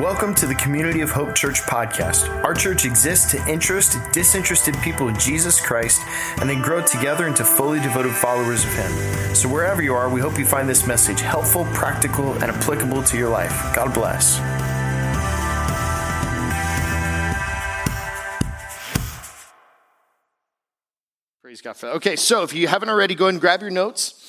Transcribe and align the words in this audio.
Welcome 0.00 0.34
to 0.36 0.46
the 0.46 0.56
Community 0.56 1.02
of 1.02 1.12
Hope 1.12 1.36
Church 1.36 1.60
podcast. 1.60 2.28
Our 2.42 2.52
church 2.52 2.84
exists 2.84 3.30
to 3.30 3.48
interest 3.48 3.96
disinterested 4.12 4.74
people 4.82 5.06
in 5.06 5.16
Jesus 5.20 5.60
Christ 5.60 6.02
and 6.40 6.50
then 6.50 6.60
grow 6.60 6.84
together 6.84 7.28
into 7.28 7.44
fully 7.44 7.78
devoted 7.78 8.12
followers 8.12 8.64
of 8.64 8.72
Him. 8.74 8.90
So, 9.36 9.48
wherever 9.48 9.82
you 9.82 9.94
are, 9.94 10.12
we 10.12 10.20
hope 10.20 10.36
you 10.36 10.46
find 10.46 10.68
this 10.68 10.84
message 10.84 11.20
helpful, 11.20 11.64
practical, 11.66 12.32
and 12.32 12.42
applicable 12.42 13.04
to 13.04 13.16
your 13.16 13.28
life. 13.28 13.52
God 13.72 13.94
bless. 13.94 14.40
Praise 21.40 21.60
God 21.60 21.76
for 21.76 21.86
that. 21.86 21.94
Okay, 21.94 22.16
so 22.16 22.42
if 22.42 22.52
you 22.52 22.66
haven't 22.66 22.88
already, 22.88 23.14
go 23.14 23.26
ahead 23.26 23.34
and 23.34 23.40
grab 23.40 23.60
your 23.60 23.70
notes 23.70 24.23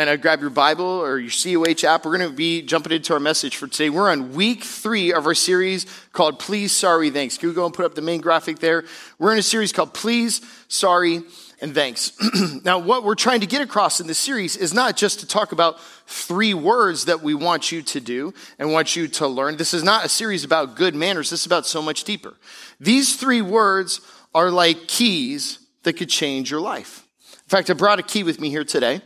and 0.00 0.08
uh, 0.08 0.16
grab 0.16 0.40
your 0.40 0.48
Bible 0.48 0.86
or 0.86 1.18
your 1.18 1.30
COH 1.30 1.86
app. 1.86 2.06
We're 2.06 2.16
going 2.16 2.30
to 2.30 2.34
be 2.34 2.62
jumping 2.62 2.92
into 2.92 3.12
our 3.12 3.20
message 3.20 3.56
for 3.56 3.66
today. 3.66 3.90
We're 3.90 4.10
on 4.10 4.32
week 4.32 4.64
three 4.64 5.12
of 5.12 5.26
our 5.26 5.34
series 5.34 5.84
called 6.14 6.38
Please, 6.38 6.74
Sorry, 6.74 7.10
Thanks. 7.10 7.36
Can 7.36 7.50
we 7.50 7.54
go 7.54 7.66
and 7.66 7.74
put 7.74 7.84
up 7.84 7.94
the 7.94 8.00
main 8.00 8.22
graphic 8.22 8.60
there? 8.60 8.86
We're 9.18 9.32
in 9.32 9.38
a 9.38 9.42
series 9.42 9.74
called 9.74 9.92
Please, 9.92 10.40
Sorry, 10.68 11.20
and 11.60 11.74
Thanks. 11.74 12.12
now, 12.64 12.78
what 12.78 13.04
we're 13.04 13.14
trying 13.14 13.40
to 13.40 13.46
get 13.46 13.60
across 13.60 14.00
in 14.00 14.06
this 14.06 14.18
series 14.18 14.56
is 14.56 14.72
not 14.72 14.96
just 14.96 15.20
to 15.20 15.26
talk 15.26 15.52
about 15.52 15.78
three 16.06 16.54
words 16.54 17.04
that 17.04 17.20
we 17.20 17.34
want 17.34 17.70
you 17.70 17.82
to 17.82 18.00
do 18.00 18.32
and 18.58 18.72
want 18.72 18.96
you 18.96 19.06
to 19.06 19.28
learn. 19.28 19.58
This 19.58 19.74
is 19.74 19.84
not 19.84 20.06
a 20.06 20.08
series 20.08 20.44
about 20.44 20.76
good 20.76 20.94
manners. 20.94 21.28
This 21.28 21.40
is 21.40 21.46
about 21.46 21.66
so 21.66 21.82
much 21.82 22.04
deeper. 22.04 22.32
These 22.80 23.16
three 23.16 23.42
words 23.42 24.00
are 24.34 24.50
like 24.50 24.88
keys 24.88 25.58
that 25.82 25.98
could 25.98 26.08
change 26.08 26.50
your 26.50 26.62
life. 26.62 27.06
In 27.32 27.50
fact, 27.50 27.68
I 27.68 27.74
brought 27.74 27.98
a 27.98 28.02
key 28.02 28.22
with 28.22 28.40
me 28.40 28.48
here 28.48 28.64
today. 28.64 29.02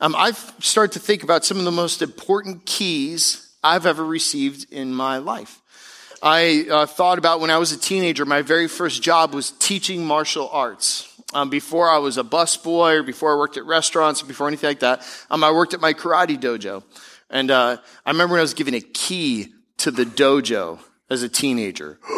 Um, 0.00 0.14
I've 0.16 0.54
started 0.60 0.92
to 0.92 0.98
think 0.98 1.22
about 1.22 1.44
some 1.44 1.58
of 1.58 1.64
the 1.64 1.70
most 1.70 2.02
important 2.02 2.66
keys 2.66 3.54
I've 3.64 3.86
ever 3.86 4.04
received 4.04 4.72
in 4.72 4.94
my 4.94 5.18
life. 5.18 5.60
I 6.22 6.66
uh, 6.70 6.86
thought 6.86 7.18
about 7.18 7.40
when 7.40 7.50
I 7.50 7.58
was 7.58 7.72
a 7.72 7.78
teenager, 7.78 8.24
my 8.24 8.42
very 8.42 8.68
first 8.68 9.02
job 9.02 9.34
was 9.34 9.50
teaching 9.52 10.04
martial 10.04 10.48
arts. 10.50 11.12
Um, 11.34 11.50
before 11.50 11.88
I 11.88 11.98
was 11.98 12.18
a 12.18 12.22
busboy 12.24 12.98
or 12.98 13.02
before 13.02 13.32
I 13.32 13.36
worked 13.36 13.56
at 13.56 13.64
restaurants 13.64 14.22
or 14.22 14.26
before 14.26 14.48
anything 14.48 14.68
like 14.68 14.80
that, 14.80 15.06
um, 15.30 15.42
I 15.42 15.50
worked 15.50 15.74
at 15.74 15.80
my 15.80 15.92
karate 15.92 16.38
dojo. 16.38 16.82
And 17.30 17.50
uh, 17.50 17.78
I 18.04 18.10
remember 18.10 18.32
when 18.32 18.40
I 18.40 18.42
was 18.42 18.54
given 18.54 18.74
a 18.74 18.80
key 18.80 19.52
to 19.78 19.90
the 19.90 20.04
dojo 20.04 20.78
as 21.10 21.22
a 21.22 21.28
teenager. 21.28 21.98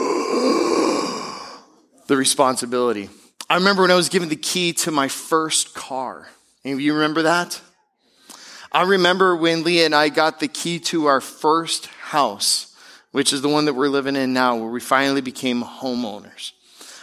the 2.07 2.17
responsibility. 2.17 3.09
I 3.49 3.55
remember 3.55 3.83
when 3.83 3.91
I 3.91 3.97
was 3.97 4.09
given 4.09 4.29
the 4.29 4.37
key 4.37 4.73
to 4.75 4.91
my 4.91 5.09
first 5.09 5.75
car. 5.75 6.29
Any 6.65 6.75
of 6.75 6.81
you 6.81 6.95
remember 6.95 7.23
that? 7.23 7.61
I 8.71 8.83
remember 8.83 9.35
when 9.35 9.65
Leah 9.65 9.87
and 9.87 9.95
I 9.95 10.11
got 10.11 10.41
the 10.41 10.49
key 10.49 10.79
to 10.81 11.07
our 11.07 11.21
first 11.21 11.87
house, 11.87 12.77
which 13.13 13.33
is 13.33 13.41
the 13.41 13.49
one 13.49 13.65
that 13.65 13.75
we're 13.75 13.89
living 13.89 14.15
in 14.15 14.35
now, 14.35 14.57
where 14.57 14.71
we 14.71 14.81
finally 14.81 15.23
became 15.23 15.63
homeowners. 15.63 16.53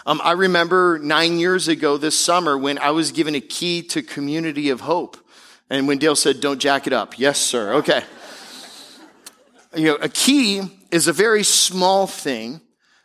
Um, 0.06 0.22
I 0.24 0.34
remember 0.34 1.00
nine 1.00 1.40
years 1.40 1.68
ago 1.68 1.98
this 1.98 2.18
summer 2.20 2.56
when 2.56 2.78
I 2.78 2.92
was 2.92 3.12
given 3.12 3.34
a 3.34 3.42
key 3.42 3.82
to 3.84 4.04
Community 4.04 4.70
of 4.70 4.82
Hope. 4.82 5.18
And 5.68 5.88
when 5.88 5.98
Dale 5.98 6.16
said, 6.16 6.40
don't 6.40 6.60
jack 6.60 6.86
it 6.86 6.94
up. 6.94 7.18
Yes, 7.18 7.40
sir. 7.40 7.74
Okay. 7.76 8.04
you 9.76 9.86
know, 9.86 9.96
a 9.96 10.10
key 10.10 10.62
is 10.92 11.08
a 11.08 11.14
very 11.14 11.44
small 11.44 12.06
thing 12.06 12.62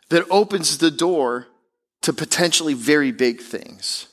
that 0.09 0.25
opens 0.29 0.77
the 0.77 0.91
door 0.91 1.47
to 2.03 2.13
potentially 2.13 2.75
very 2.75 3.11
big 3.11 3.41
things 3.41 4.07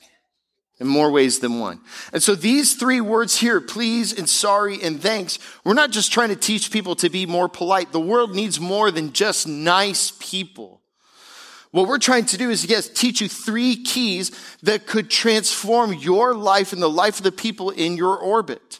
in 0.79 0.87
more 0.87 1.11
ways 1.11 1.39
than 1.39 1.59
one. 1.59 1.81
And 2.13 2.23
so 2.23 2.35
these 2.35 2.75
three 2.75 3.01
words 3.01 3.37
here, 3.37 3.59
please 3.59 4.17
and 4.17 4.29
sorry 4.29 4.81
and 4.81 5.01
thanks, 5.01 5.39
we're 5.63 5.73
not 5.73 5.91
just 5.91 6.11
trying 6.11 6.29
to 6.29 6.35
teach 6.35 6.71
people 6.71 6.95
to 6.95 7.09
be 7.09 7.25
more 7.25 7.49
polite. 7.49 7.91
The 7.91 7.99
world 7.99 8.33
needs 8.33 8.59
more 8.59 8.89
than 8.89 9.11
just 9.11 9.47
nice 9.47 10.11
people. 10.19 10.81
What 11.71 11.87
we're 11.87 11.99
trying 11.99 12.25
to 12.27 12.37
do 12.37 12.49
is, 12.49 12.65
yes, 12.65 12.87
teach 12.87 13.21
you 13.21 13.29
three 13.29 13.83
keys 13.83 14.31
that 14.63 14.87
could 14.87 15.09
transform 15.09 15.93
your 15.93 16.33
life 16.33 16.73
and 16.73 16.81
the 16.81 16.89
life 16.89 17.17
of 17.17 17.23
the 17.23 17.31
people 17.31 17.69
in 17.69 17.95
your 17.95 18.17
orbit. 18.17 18.79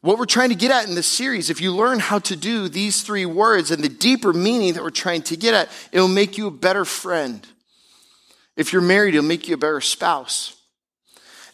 What 0.00 0.18
we're 0.18 0.26
trying 0.26 0.48
to 0.50 0.54
get 0.54 0.70
at 0.70 0.88
in 0.88 0.94
this 0.94 1.08
series, 1.08 1.50
if 1.50 1.60
you 1.60 1.74
learn 1.74 1.98
how 1.98 2.20
to 2.20 2.36
do 2.36 2.68
these 2.68 3.02
three 3.02 3.26
words 3.26 3.70
and 3.70 3.82
the 3.82 3.88
deeper 3.88 4.32
meaning 4.32 4.74
that 4.74 4.82
we're 4.82 4.90
trying 4.90 5.22
to 5.22 5.36
get 5.36 5.52
at, 5.52 5.68
it 5.92 6.00
will 6.00 6.08
make 6.08 6.38
you 6.38 6.46
a 6.46 6.52
better 6.52 6.84
friend. 6.84 7.46
If 8.56 8.72
you're 8.72 8.80
married, 8.80 9.14
it'll 9.14 9.26
make 9.26 9.48
you 9.48 9.54
a 9.54 9.58
better 9.58 9.80
spouse. 9.80 10.54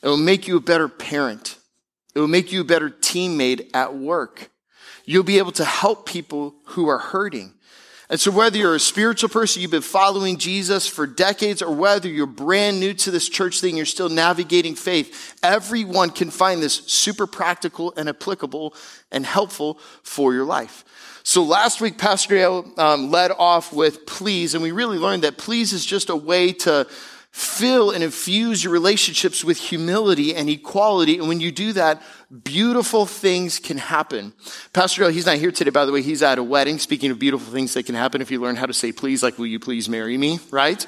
It 0.04 0.08
will 0.08 0.18
make 0.18 0.46
you 0.46 0.58
a 0.58 0.60
better 0.60 0.86
parent. 0.86 1.58
It 2.14 2.20
will 2.20 2.28
make 2.28 2.52
you 2.52 2.60
a 2.60 2.64
better 2.64 2.90
teammate 2.90 3.70
at 3.72 3.96
work. 3.96 4.50
You'll 5.06 5.22
be 5.22 5.38
able 5.38 5.52
to 5.52 5.64
help 5.64 6.04
people 6.04 6.54
who 6.66 6.88
are 6.88 6.98
hurting. 6.98 7.54
And 8.10 8.20
so 8.20 8.30
whether 8.30 8.58
you're 8.58 8.74
a 8.74 8.80
spiritual 8.80 9.30
person, 9.30 9.62
you've 9.62 9.70
been 9.70 9.80
following 9.80 10.36
Jesus 10.36 10.86
for 10.86 11.06
decades, 11.06 11.62
or 11.62 11.74
whether 11.74 12.06
you're 12.06 12.26
brand 12.26 12.80
new 12.80 12.92
to 12.92 13.10
this 13.10 13.30
church 13.30 13.62
thing, 13.62 13.78
you're 13.78 13.86
still 13.86 14.10
navigating 14.10 14.74
faith, 14.74 15.38
everyone 15.42 16.10
can 16.10 16.30
find 16.30 16.62
this 16.62 16.74
super 16.86 17.26
practical 17.26 17.94
and 17.96 18.06
applicable 18.06 18.74
and 19.10 19.24
helpful 19.24 19.78
for 20.02 20.34
your 20.34 20.44
life. 20.44 20.84
So 21.22 21.42
last 21.42 21.80
week, 21.80 21.96
Pastor 21.96 22.34
Dale 22.34 22.70
um, 22.76 23.10
led 23.10 23.30
off 23.30 23.72
with 23.72 24.04
please, 24.04 24.52
and 24.52 24.62
we 24.62 24.72
really 24.72 24.98
learned 24.98 25.22
that 25.24 25.38
please 25.38 25.72
is 25.72 25.86
just 25.86 26.10
a 26.10 26.16
way 26.16 26.52
to 26.52 26.86
fill 27.34 27.90
and 27.90 28.04
infuse 28.04 28.62
your 28.62 28.72
relationships 28.72 29.42
with 29.42 29.58
humility 29.58 30.36
and 30.36 30.48
equality. 30.48 31.18
And 31.18 31.26
when 31.26 31.40
you 31.40 31.50
do 31.50 31.72
that, 31.72 32.00
beautiful 32.44 33.06
things 33.06 33.58
can 33.58 33.76
happen. 33.76 34.32
Pastor 34.72 35.02
Joe, 35.02 35.10
he's 35.10 35.26
not 35.26 35.38
here 35.38 35.50
today, 35.50 35.70
by 35.72 35.84
the 35.84 35.90
way. 35.90 36.00
He's 36.00 36.22
at 36.22 36.38
a 36.38 36.44
wedding. 36.44 36.78
Speaking 36.78 37.10
of 37.10 37.18
beautiful 37.18 37.52
things 37.52 37.74
that 37.74 37.86
can 37.86 37.96
happen 37.96 38.22
if 38.22 38.30
you 38.30 38.40
learn 38.40 38.54
how 38.54 38.66
to 38.66 38.72
say 38.72 38.92
please, 38.92 39.20
like, 39.20 39.36
will 39.36 39.48
you 39.48 39.58
please 39.58 39.88
marry 39.88 40.16
me, 40.16 40.38
right? 40.52 40.80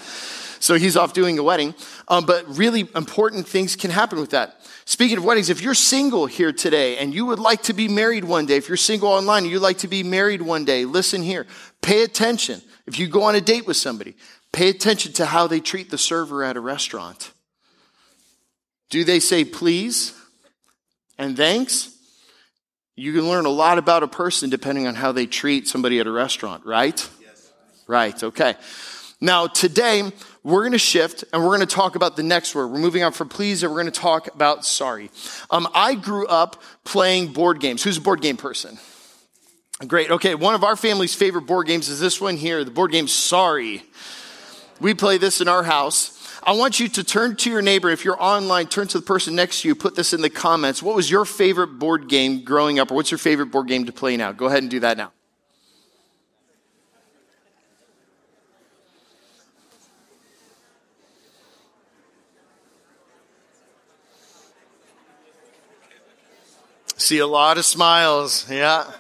So 0.61 0.77
he's 0.77 0.97
off 0.97 1.13
doing 1.13 1.37
a 1.37 1.43
wedding. 1.43 1.75
Um, 2.07 2.27
but 2.27 2.45
really 2.57 2.89
important 2.95 3.49
things 3.49 3.75
can 3.75 3.91
happen 3.91 4.21
with 4.21 4.31
that. 4.31 4.61
Speaking 4.85 5.19
of 5.19 5.25
weddings, 5.25 5.51
if 5.51 5.61
you're 5.63 5.75
single 5.75 6.27
here 6.27 6.53
today 6.53 6.97
and 6.99 7.13
you 7.13 7.27
would 7.27 7.41
like 7.41 7.65
to 7.65 7.73
be 7.73 7.89
married 7.89 8.23
one 8.23 8.47
day, 8.47 8.57
if 8.57 8.69
you're 8.69 8.77
single 8.77 9.09
online 9.09 9.43
and 9.43 9.53
you'd 9.53 9.63
like 9.63 9.79
to 9.79 9.89
be 9.89 10.05
married 10.05 10.43
one 10.43 10.65
day, 10.65 10.85
listen 10.85 11.23
here. 11.23 11.45
Pay 11.83 12.05
attention. 12.05 12.63
If 12.87 13.01
you 13.01 13.09
go 13.09 13.25
on 13.25 13.35
a 13.35 13.41
date 13.41 13.67
with 13.67 13.77
somebody, 13.77 14.15
Pay 14.57 14.71
attention 14.71 15.13
to 15.13 15.27
how 15.27 15.47
they 15.47 15.61
treat 15.61 15.91
the 15.91 15.99
server 15.99 16.43
at 16.43 16.57
a 16.57 16.61
restaurant. 16.61 17.31
Do 18.89 19.05
they 19.05 19.21
say 19.21 19.45
please 19.45 20.15
and 21.19 21.37
thanks? 21.37 21.95
You 22.95 23.13
can 23.13 23.29
learn 23.29 23.45
a 23.45 23.51
lot 23.51 23.77
about 23.77 24.03
a 24.03 24.09
person 24.09 24.49
depending 24.49 24.87
on 24.87 24.95
how 24.95 25.13
they 25.13 25.27
treat 25.27 25.69
somebody 25.69 26.01
at 26.01 26.07
a 26.07 26.11
restaurant, 26.11 26.65
right? 26.65 27.07
Yes. 27.21 27.53
Right, 27.87 28.25
okay. 28.25 28.55
Now, 29.21 29.47
today, 29.47 30.11
we're 30.43 30.63
going 30.63 30.73
to 30.73 30.79
shift 30.79 31.25
and 31.35 31.43
we're 31.43 31.55
going 31.55 31.61
to 31.61 31.67
talk 31.67 31.95
about 31.95 32.17
the 32.17 32.23
next 32.23 32.55
word. 32.55 32.69
We're 32.69 32.79
moving 32.79 33.03
on 33.03 33.13
from 33.13 33.29
please 33.29 33.63
and 33.63 33.71
we're 33.71 33.83
going 33.83 33.93
to 33.93 34.01
talk 34.01 34.35
about 34.35 34.65
sorry. 34.65 35.11
Um, 35.51 35.69
I 35.75 35.97
grew 35.97 36.27
up 36.29 36.63
playing 36.83 37.35
board 37.35 37.61
games. 37.61 37.83
Who's 37.83 37.99
a 37.99 38.01
board 38.01 38.23
game 38.23 38.39
person? 38.39 38.79
Great. 39.87 40.11
Okay. 40.11 40.35
One 40.35 40.55
of 40.55 40.65
our 40.65 40.77
family's 40.77 41.15
favorite 41.15 41.43
board 41.43 41.67
games 41.67 41.91
is 41.91 42.01
this 42.01 42.23
one 42.23 42.39
here, 42.39 42.65
the 42.65 42.71
board 42.71 42.91
game 42.91 43.07
Sorry. 43.07 43.83
We 44.81 44.95
play 44.95 45.19
this 45.19 45.41
in 45.41 45.49
our 45.49 45.63
house. 45.63 46.13
I 46.43 46.53
want 46.53 46.79
you 46.79 46.89
to 46.89 47.03
turn 47.03 47.37
to 47.37 47.51
your 47.51 47.63
neighbor. 47.63 47.91
If 47.91 48.05
you're 48.05 48.23
online, 48.23 48.69
turn 48.69 48.87
to 48.89 48.99
the 48.99 49.05
person 49.05 49.35
next 49.35 49.63
to 49.63 49.69
you. 49.69 49.75
Put 49.75 49.97
this 49.97 50.13
in 50.13 50.21
the 50.21 50.31
comments. 50.31 50.83
What 50.83 50.95
was 50.95 51.11
your 51.11 51.25
favorite 51.25 51.79
board 51.79 52.09
game 52.09 52.45
growing 52.45 52.79
up, 52.79 52.91
or 52.91 52.95
what's 52.95 53.11
your 53.11 53.19
favorite 53.19 53.47
board 53.47 53.67
game 53.67 53.87
to 53.87 53.93
play 53.93 54.17
now? 54.17 54.33
Go 54.33 54.47
ahead 54.47 54.63
and 54.63 54.71
do 54.71 54.81
that 54.81 54.97
now. 54.97 55.13
See 66.97 67.19
a 67.19 67.27
lot 67.27 67.59
of 67.59 67.65
smiles. 67.65 68.51
Yeah. 68.51 68.91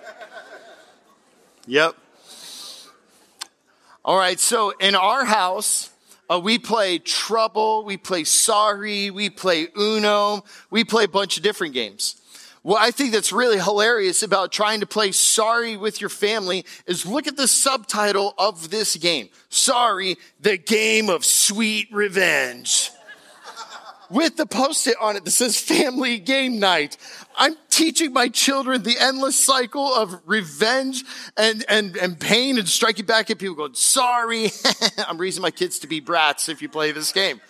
Yep. 1.66 1.96
All 4.06 4.16
right, 4.16 4.38
so 4.38 4.70
in 4.70 4.94
our 4.94 5.24
house, 5.24 5.90
uh, 6.30 6.38
we 6.38 6.60
play 6.60 6.98
Trouble, 7.00 7.84
we 7.84 7.96
play 7.96 8.22
Sorry, 8.22 9.10
we 9.10 9.30
play 9.30 9.66
Uno, 9.76 10.44
we 10.70 10.84
play 10.84 11.02
a 11.02 11.08
bunch 11.08 11.36
of 11.36 11.42
different 11.42 11.74
games. 11.74 12.14
What 12.62 12.80
I 12.80 12.92
think 12.92 13.10
that's 13.10 13.32
really 13.32 13.58
hilarious 13.58 14.22
about 14.22 14.52
trying 14.52 14.78
to 14.78 14.86
play 14.86 15.10
Sorry 15.10 15.76
with 15.76 16.00
your 16.00 16.08
family 16.08 16.64
is 16.86 17.04
look 17.04 17.26
at 17.26 17.36
the 17.36 17.48
subtitle 17.48 18.32
of 18.38 18.70
this 18.70 18.94
game. 18.94 19.28
Sorry, 19.48 20.18
the 20.38 20.56
game 20.56 21.08
of 21.08 21.24
sweet 21.24 21.88
revenge 21.90 22.92
with 24.10 24.36
the 24.36 24.46
post-it 24.46 24.96
on 25.00 25.16
it 25.16 25.24
that 25.24 25.30
says 25.30 25.58
family 25.58 26.18
game 26.18 26.58
night. 26.58 26.96
I'm 27.36 27.56
teaching 27.70 28.12
my 28.12 28.28
children 28.28 28.82
the 28.82 28.96
endless 28.98 29.42
cycle 29.42 29.94
of 29.94 30.20
revenge 30.26 31.04
and, 31.36 31.64
and, 31.68 31.96
and 31.96 32.18
pain 32.18 32.58
and 32.58 32.68
striking 32.68 33.06
back 33.06 33.30
at 33.30 33.38
people 33.38 33.56
going, 33.56 33.74
sorry. 33.74 34.50
I'm 35.06 35.18
raising 35.18 35.42
my 35.42 35.50
kids 35.50 35.80
to 35.80 35.86
be 35.86 36.00
brats 36.00 36.48
if 36.48 36.62
you 36.62 36.68
play 36.68 36.92
this 36.92 37.12
game. 37.12 37.40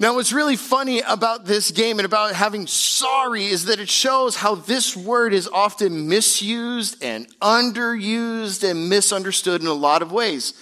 Now, 0.00 0.14
what's 0.14 0.32
really 0.32 0.56
funny 0.56 1.00
about 1.00 1.44
this 1.44 1.70
game 1.72 1.98
and 1.98 2.06
about 2.06 2.32
having 2.32 2.66
sorry 2.66 3.44
is 3.44 3.66
that 3.66 3.80
it 3.80 3.90
shows 3.90 4.34
how 4.34 4.54
this 4.54 4.96
word 4.96 5.34
is 5.34 5.46
often 5.46 6.08
misused 6.08 7.04
and 7.04 7.28
underused 7.40 8.68
and 8.68 8.88
misunderstood 8.88 9.60
in 9.60 9.66
a 9.66 9.74
lot 9.74 10.00
of 10.00 10.10
ways. 10.10 10.54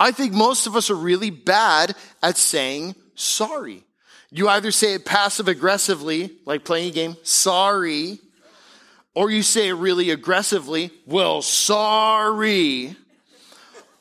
I 0.00 0.10
think 0.10 0.32
most 0.32 0.66
of 0.66 0.74
us 0.74 0.88
are 0.88 0.94
really 0.94 1.28
bad 1.28 1.96
at 2.22 2.38
saying 2.38 2.94
sorry. 3.14 3.84
You 4.30 4.48
either 4.48 4.70
say 4.70 4.94
it 4.94 5.04
passive 5.04 5.48
aggressively, 5.48 6.32
like 6.44 6.64
playing 6.64 6.90
a 6.90 6.92
game, 6.92 7.16
sorry, 7.22 8.18
or 9.14 9.30
you 9.30 9.42
say 9.42 9.68
it 9.68 9.74
really 9.74 10.10
aggressively, 10.10 10.90
well, 11.06 11.40
sorry. 11.40 12.94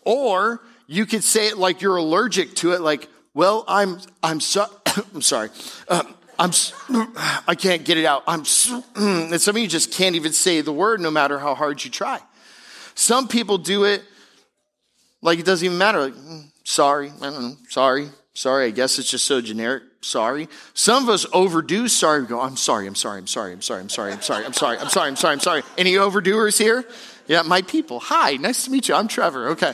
Or 0.02 0.62
you 0.86 1.06
could 1.06 1.24
say 1.24 1.48
it 1.48 1.58
like 1.58 1.82
you're 1.82 1.96
allergic 1.96 2.56
to 2.58 2.74
it, 2.74 2.82
like, 2.82 3.08
well, 3.34 3.64
I'm, 3.68 4.00
I'm, 4.22 4.40
so, 4.40 4.66
I'm 5.14 5.22
sorry. 5.22 5.50
Uh, 5.88 6.04
I'm, 6.38 6.52
I 7.48 7.56
can't 7.56 7.86
get 7.86 7.98
it 7.98 8.06
out. 8.06 8.24
I'm, 8.28 8.44
and 8.96 9.42
some 9.42 9.56
of 9.56 9.62
you 9.62 9.68
just 9.68 9.94
can't 9.94 10.16
even 10.16 10.34
say 10.34 10.62
the 10.62 10.74
word 10.74 11.00
no 11.00 11.10
matter 11.10 11.40
how 11.40 11.56
hard 11.56 11.84
you 11.84 11.90
try. 11.90 12.20
Some 12.96 13.28
people 13.28 13.58
do 13.58 13.86
it 13.86 14.04
like 15.22 15.40
it 15.40 15.46
doesn't 15.46 15.66
even 15.66 15.78
matter. 15.78 16.02
Like, 16.02 16.14
mm, 16.14 16.52
sorry, 16.64 17.12
I 17.22 17.30
don't 17.30 17.42
know, 17.42 17.56
sorry, 17.70 18.10
sorry. 18.38 18.68
I 18.68 18.70
guess 18.70 19.00
it's 19.00 19.10
just 19.10 19.26
so 19.26 19.42
generic. 19.42 19.84
Sorry. 20.02 20.48
Some 20.74 21.04
of 21.04 21.10
us 21.10 21.26
overdo 21.34 21.88
sorry. 21.88 22.22
We 22.22 22.28
go, 22.28 22.40
I'm 22.40 22.56
sorry, 22.56 22.88
I'm 22.88 22.96
sorry, 22.96 23.20
I'm 23.20 23.28
sorry, 23.28 23.52
I'm 23.52 23.62
sorry, 23.62 23.82
I'm 23.82 23.90
sorry, 23.90 24.14
I'm 24.14 24.22
sorry, 24.22 24.46
I'm 24.46 24.54
sorry, 24.54 24.78
I'm 24.78 24.90
sorry, 24.90 25.10
I'm 25.10 25.16
sorry, 25.16 25.34
I'm 25.34 25.40
sorry. 25.40 25.64
Any 25.78 25.94
overdoers 25.94 26.58
here? 26.58 26.86
Yeah, 27.28 27.42
my 27.42 27.62
people. 27.64 28.00
Hi, 28.00 28.36
nice 28.36 28.66
to 28.66 28.72
meet 28.72 28.88
you. 28.88 28.96
I'm 28.96 29.08
Trevor. 29.08 29.50
Okay. 29.50 29.74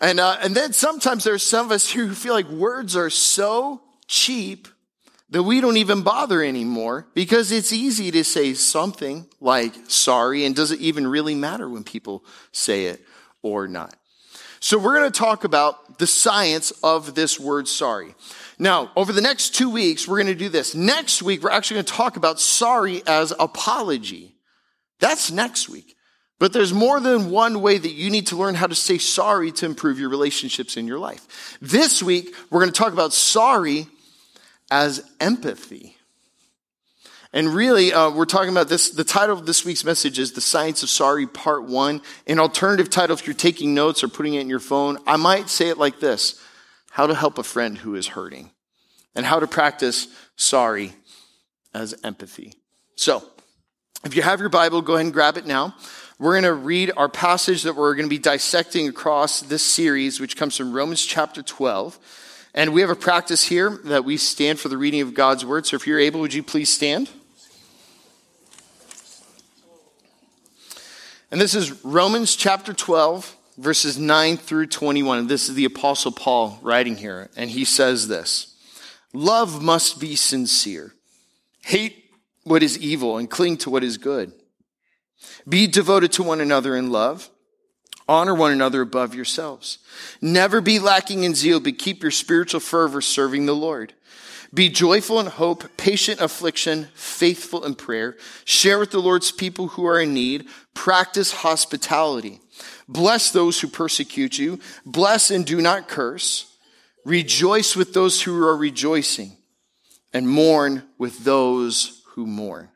And, 0.00 0.20
uh, 0.20 0.36
and 0.42 0.54
then 0.54 0.72
sometimes 0.72 1.24
there's 1.24 1.42
some 1.42 1.66
of 1.66 1.72
us 1.72 1.90
who 1.90 2.14
feel 2.14 2.34
like 2.34 2.48
words 2.48 2.96
are 2.96 3.08
so 3.08 3.80
cheap 4.06 4.68
that 5.30 5.42
we 5.42 5.60
don't 5.60 5.76
even 5.76 6.02
bother 6.02 6.42
anymore 6.42 7.06
because 7.14 7.50
it's 7.50 7.72
easy 7.72 8.10
to 8.10 8.22
say 8.22 8.54
something 8.54 9.26
like 9.40 9.72
sorry 9.88 10.44
and 10.44 10.54
does 10.54 10.70
it 10.70 10.80
even 10.80 11.06
really 11.06 11.34
matter 11.34 11.68
when 11.68 11.84
people 11.84 12.24
say 12.52 12.86
it 12.86 13.04
or 13.42 13.66
not. 13.66 13.96
So 14.66 14.78
we're 14.78 14.98
going 14.98 15.12
to 15.12 15.16
talk 15.16 15.44
about 15.44 15.98
the 16.00 16.08
science 16.08 16.72
of 16.82 17.14
this 17.14 17.38
word 17.38 17.68
sorry. 17.68 18.16
Now, 18.58 18.90
over 18.96 19.12
the 19.12 19.20
next 19.20 19.54
two 19.54 19.70
weeks, 19.70 20.08
we're 20.08 20.16
going 20.16 20.26
to 20.26 20.34
do 20.34 20.48
this. 20.48 20.74
Next 20.74 21.22
week, 21.22 21.44
we're 21.44 21.52
actually 21.52 21.76
going 21.76 21.84
to 21.84 21.92
talk 21.92 22.16
about 22.16 22.40
sorry 22.40 23.00
as 23.06 23.32
apology. 23.38 24.34
That's 24.98 25.30
next 25.30 25.68
week. 25.68 25.94
But 26.40 26.52
there's 26.52 26.72
more 26.72 26.98
than 26.98 27.30
one 27.30 27.62
way 27.62 27.78
that 27.78 27.92
you 27.92 28.10
need 28.10 28.26
to 28.26 28.36
learn 28.36 28.56
how 28.56 28.66
to 28.66 28.74
say 28.74 28.98
sorry 28.98 29.52
to 29.52 29.66
improve 29.66 30.00
your 30.00 30.08
relationships 30.08 30.76
in 30.76 30.88
your 30.88 30.98
life. 30.98 31.56
This 31.62 32.02
week, 32.02 32.34
we're 32.50 32.58
going 32.58 32.72
to 32.72 32.76
talk 32.76 32.92
about 32.92 33.12
sorry 33.12 33.86
as 34.68 35.08
empathy. 35.20 35.95
And 37.32 37.52
really, 37.54 37.92
uh, 37.92 38.10
we're 38.10 38.24
talking 38.24 38.50
about 38.50 38.68
this. 38.68 38.90
The 38.90 39.04
title 39.04 39.38
of 39.38 39.46
this 39.46 39.64
week's 39.64 39.84
message 39.84 40.18
is 40.18 40.32
The 40.32 40.40
Science 40.40 40.82
of 40.82 40.88
Sorry, 40.88 41.26
Part 41.26 41.64
One. 41.64 42.00
An 42.26 42.38
alternative 42.38 42.88
title, 42.88 43.14
if 43.14 43.26
you're 43.26 43.34
taking 43.34 43.74
notes 43.74 44.04
or 44.04 44.08
putting 44.08 44.34
it 44.34 44.40
in 44.40 44.48
your 44.48 44.60
phone, 44.60 44.98
I 45.06 45.16
might 45.16 45.48
say 45.48 45.68
it 45.68 45.78
like 45.78 46.00
this 46.00 46.40
How 46.90 47.06
to 47.06 47.14
Help 47.14 47.38
a 47.38 47.42
Friend 47.42 47.76
Who 47.78 47.94
is 47.94 48.08
Hurting, 48.08 48.50
and 49.14 49.26
how 49.26 49.40
to 49.40 49.46
practice 49.46 50.08
sorry 50.36 50.92
as 51.74 51.94
empathy. 52.04 52.54
So, 52.94 53.22
if 54.04 54.14
you 54.14 54.22
have 54.22 54.40
your 54.40 54.48
Bible, 54.48 54.82
go 54.82 54.94
ahead 54.94 55.06
and 55.06 55.12
grab 55.12 55.36
it 55.36 55.46
now. 55.46 55.74
We're 56.18 56.32
going 56.32 56.44
to 56.44 56.54
read 56.54 56.92
our 56.96 57.10
passage 57.10 57.64
that 57.64 57.76
we're 57.76 57.94
going 57.94 58.06
to 58.06 58.10
be 58.10 58.18
dissecting 58.18 58.88
across 58.88 59.40
this 59.40 59.62
series, 59.62 60.18
which 60.20 60.36
comes 60.36 60.56
from 60.56 60.72
Romans 60.72 61.04
chapter 61.04 61.42
12. 61.42 61.98
And 62.56 62.72
we 62.72 62.80
have 62.80 62.88
a 62.88 62.96
practice 62.96 63.44
here 63.44 63.78
that 63.84 64.06
we 64.06 64.16
stand 64.16 64.58
for 64.58 64.70
the 64.70 64.78
reading 64.78 65.02
of 65.02 65.12
God's 65.12 65.44
word. 65.44 65.66
So 65.66 65.76
if 65.76 65.86
you're 65.86 66.00
able, 66.00 66.20
would 66.20 66.32
you 66.32 66.42
please 66.42 66.70
stand? 66.70 67.10
And 71.30 71.38
this 71.38 71.54
is 71.54 71.84
Romans 71.84 72.34
chapter 72.34 72.72
12, 72.72 73.36
verses 73.58 73.98
9 73.98 74.38
through 74.38 74.68
21. 74.68 75.18
And 75.18 75.28
This 75.28 75.50
is 75.50 75.54
the 75.54 75.66
Apostle 75.66 76.12
Paul 76.12 76.58
writing 76.62 76.96
here. 76.96 77.28
And 77.36 77.50
he 77.50 77.66
says 77.66 78.08
this 78.08 78.56
Love 79.12 79.62
must 79.62 80.00
be 80.00 80.16
sincere. 80.16 80.94
Hate 81.62 82.10
what 82.44 82.62
is 82.62 82.78
evil 82.78 83.18
and 83.18 83.28
cling 83.28 83.58
to 83.58 83.70
what 83.70 83.84
is 83.84 83.98
good. 83.98 84.32
Be 85.46 85.66
devoted 85.66 86.10
to 86.12 86.22
one 86.22 86.40
another 86.40 86.74
in 86.74 86.90
love. 86.90 87.28
Honor 88.08 88.34
one 88.34 88.52
another 88.52 88.82
above 88.82 89.14
yourselves. 89.14 89.78
Never 90.20 90.60
be 90.60 90.78
lacking 90.78 91.24
in 91.24 91.34
zeal, 91.34 91.58
but 91.58 91.78
keep 91.78 92.02
your 92.02 92.12
spiritual 92.12 92.60
fervor 92.60 93.00
serving 93.00 93.46
the 93.46 93.54
Lord. 93.54 93.94
Be 94.54 94.68
joyful 94.68 95.18
in 95.18 95.26
hope, 95.26 95.76
patient 95.76 96.20
affliction, 96.20 96.88
faithful 96.94 97.64
in 97.64 97.74
prayer. 97.74 98.16
Share 98.44 98.78
with 98.78 98.92
the 98.92 99.00
Lord's 99.00 99.32
people 99.32 99.68
who 99.68 99.84
are 99.86 100.00
in 100.00 100.14
need. 100.14 100.46
Practice 100.72 101.32
hospitality. 101.32 102.40
Bless 102.88 103.30
those 103.30 103.60
who 103.60 103.68
persecute 103.68 104.38
you. 104.38 104.60
Bless 104.84 105.30
and 105.30 105.44
do 105.44 105.60
not 105.60 105.88
curse. 105.88 106.56
Rejoice 107.04 107.74
with 107.74 107.92
those 107.92 108.22
who 108.22 108.40
are 108.46 108.56
rejoicing 108.56 109.36
and 110.12 110.28
mourn 110.28 110.84
with 110.96 111.24
those 111.24 112.02
who 112.10 112.26
mourn. 112.26 112.68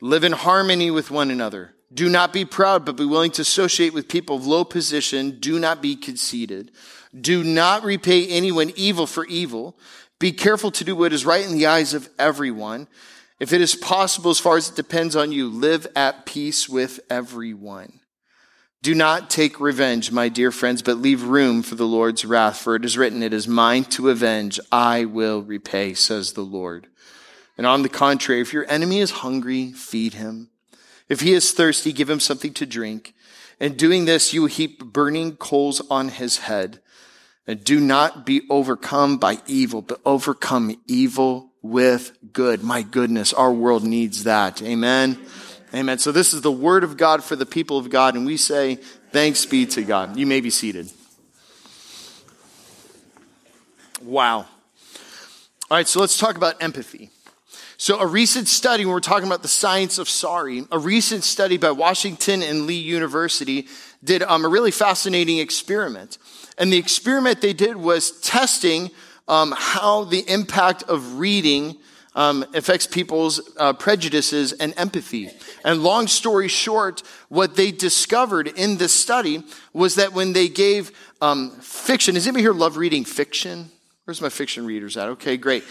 Live 0.00 0.24
in 0.24 0.32
harmony 0.32 0.90
with 0.90 1.10
one 1.10 1.30
another. 1.30 1.74
Do 1.92 2.08
not 2.08 2.32
be 2.32 2.44
proud, 2.44 2.84
but 2.84 2.96
be 2.96 3.04
willing 3.04 3.32
to 3.32 3.42
associate 3.42 3.92
with 3.92 4.08
people 4.08 4.36
of 4.36 4.46
low 4.46 4.64
position. 4.64 5.38
Do 5.40 5.58
not 5.58 5.82
be 5.82 5.96
conceited. 5.96 6.70
Do 7.18 7.42
not 7.42 7.82
repay 7.82 8.28
anyone 8.28 8.72
evil 8.76 9.06
for 9.06 9.26
evil. 9.26 9.76
Be 10.20 10.32
careful 10.32 10.70
to 10.72 10.84
do 10.84 10.94
what 10.94 11.12
is 11.12 11.26
right 11.26 11.44
in 11.44 11.52
the 11.52 11.66
eyes 11.66 11.94
of 11.94 12.08
everyone. 12.18 12.86
If 13.40 13.52
it 13.52 13.60
is 13.60 13.74
possible, 13.74 14.30
as 14.30 14.38
far 14.38 14.56
as 14.56 14.68
it 14.68 14.76
depends 14.76 15.16
on 15.16 15.32
you, 15.32 15.48
live 15.48 15.86
at 15.96 16.26
peace 16.26 16.68
with 16.68 17.00
everyone. 17.08 18.00
Do 18.82 18.94
not 18.94 19.28
take 19.28 19.60
revenge, 19.60 20.12
my 20.12 20.28
dear 20.28 20.52
friends, 20.52 20.82
but 20.82 20.98
leave 20.98 21.22
room 21.22 21.62
for 21.62 21.74
the 21.74 21.86
Lord's 21.86 22.24
wrath, 22.24 22.58
for 22.58 22.76
it 22.76 22.84
is 22.84 22.96
written, 22.96 23.22
It 23.22 23.34
is 23.34 23.48
mine 23.48 23.84
to 23.84 24.10
avenge. 24.10 24.60
I 24.70 25.06
will 25.06 25.42
repay, 25.42 25.94
says 25.94 26.34
the 26.34 26.42
Lord. 26.42 26.86
And 27.58 27.66
on 27.66 27.82
the 27.82 27.88
contrary, 27.88 28.40
if 28.40 28.52
your 28.52 28.70
enemy 28.70 29.00
is 29.00 29.10
hungry, 29.10 29.72
feed 29.72 30.14
him. 30.14 30.49
If 31.10 31.20
he 31.20 31.34
is 31.34 31.52
thirsty, 31.52 31.92
give 31.92 32.08
him 32.08 32.20
something 32.20 32.54
to 32.54 32.64
drink. 32.64 33.14
And 33.58 33.76
doing 33.76 34.06
this, 34.06 34.32
you 34.32 34.46
heap 34.46 34.82
burning 34.82 35.36
coals 35.36 35.82
on 35.90 36.08
his 36.08 36.38
head. 36.38 36.80
And 37.46 37.62
do 37.62 37.80
not 37.80 38.24
be 38.24 38.42
overcome 38.48 39.18
by 39.18 39.40
evil, 39.46 39.82
but 39.82 40.00
overcome 40.06 40.80
evil 40.86 41.50
with 41.62 42.16
good. 42.32 42.62
My 42.62 42.82
goodness, 42.82 43.32
our 43.32 43.52
world 43.52 43.82
needs 43.84 44.24
that. 44.24 44.62
Amen. 44.62 45.18
Amen. 45.74 45.98
So 45.98 46.12
this 46.12 46.32
is 46.32 46.42
the 46.42 46.52
word 46.52 46.84
of 46.84 46.96
God 46.96 47.24
for 47.24 47.36
the 47.36 47.44
people 47.44 47.76
of 47.76 47.90
God, 47.90 48.14
and 48.14 48.24
we 48.24 48.36
say, 48.36 48.76
thanks 49.10 49.44
be 49.44 49.66
to 49.66 49.82
God. 49.82 50.16
You 50.16 50.26
may 50.26 50.40
be 50.40 50.50
seated. 50.50 50.90
Wow. 54.02 54.38
All 54.38 54.46
right, 55.76 55.86
so 55.86 56.00
let's 56.00 56.18
talk 56.18 56.36
about 56.36 56.62
empathy. 56.62 57.10
So, 57.80 57.98
a 57.98 58.06
recent 58.06 58.46
study, 58.46 58.84
when 58.84 58.92
we're 58.92 59.00
talking 59.00 59.26
about 59.26 59.40
the 59.40 59.48
science 59.48 59.96
of 59.96 60.06
sorry, 60.06 60.66
a 60.70 60.78
recent 60.78 61.24
study 61.24 61.56
by 61.56 61.70
Washington 61.70 62.42
and 62.42 62.66
Lee 62.66 62.74
University 62.74 63.68
did 64.04 64.22
um, 64.22 64.44
a 64.44 64.48
really 64.48 64.70
fascinating 64.70 65.38
experiment. 65.38 66.18
And 66.58 66.70
the 66.70 66.76
experiment 66.76 67.40
they 67.40 67.54
did 67.54 67.76
was 67.76 68.20
testing 68.20 68.90
um, 69.28 69.54
how 69.56 70.04
the 70.04 70.30
impact 70.30 70.82
of 70.82 71.18
reading 71.18 71.78
um, 72.14 72.44
affects 72.52 72.86
people's 72.86 73.40
uh, 73.56 73.72
prejudices 73.72 74.52
and 74.52 74.74
empathy. 74.76 75.30
And 75.64 75.82
long 75.82 76.06
story 76.06 76.48
short, 76.48 77.02
what 77.30 77.56
they 77.56 77.72
discovered 77.72 78.48
in 78.48 78.76
this 78.76 78.94
study 78.94 79.42
was 79.72 79.94
that 79.94 80.12
when 80.12 80.34
they 80.34 80.48
gave 80.50 80.92
um, 81.22 81.50
fiction, 81.62 82.12
does 82.12 82.26
anybody 82.26 82.42
here 82.42 82.52
love 82.52 82.76
reading 82.76 83.06
fiction? 83.06 83.70
Where's 84.04 84.20
my 84.20 84.28
fiction 84.28 84.66
readers 84.66 84.98
at? 84.98 85.08
Okay, 85.10 85.38
great. 85.38 85.64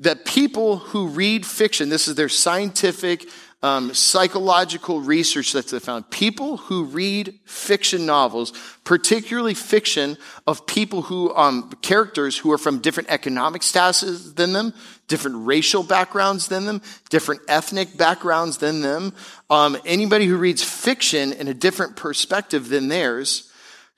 That 0.00 0.24
people 0.24 0.76
who 0.76 1.08
read 1.08 1.44
fiction, 1.44 1.88
this 1.88 2.06
is 2.06 2.14
their 2.14 2.28
scientific, 2.28 3.28
um, 3.60 3.92
psychological 3.92 5.00
research 5.00 5.52
that 5.52 5.66
they 5.66 5.80
found. 5.80 6.08
People 6.10 6.58
who 6.58 6.84
read 6.84 7.40
fiction 7.44 8.06
novels, 8.06 8.52
particularly 8.84 9.54
fiction 9.54 10.16
of 10.46 10.64
people 10.66 11.02
who, 11.02 11.34
um, 11.34 11.72
characters 11.82 12.38
who 12.38 12.52
are 12.52 12.58
from 12.58 12.78
different 12.78 13.08
economic 13.10 13.62
statuses 13.62 14.36
than 14.36 14.52
them, 14.52 14.72
different 15.08 15.44
racial 15.44 15.82
backgrounds 15.82 16.46
than 16.46 16.66
them, 16.66 16.80
different 17.10 17.40
ethnic 17.48 17.96
backgrounds 17.96 18.58
than 18.58 18.80
them. 18.80 19.12
Um, 19.50 19.76
anybody 19.84 20.26
who 20.26 20.36
reads 20.36 20.62
fiction 20.62 21.32
in 21.32 21.48
a 21.48 21.54
different 21.54 21.96
perspective 21.96 22.68
than 22.68 22.86
theirs 22.86 23.50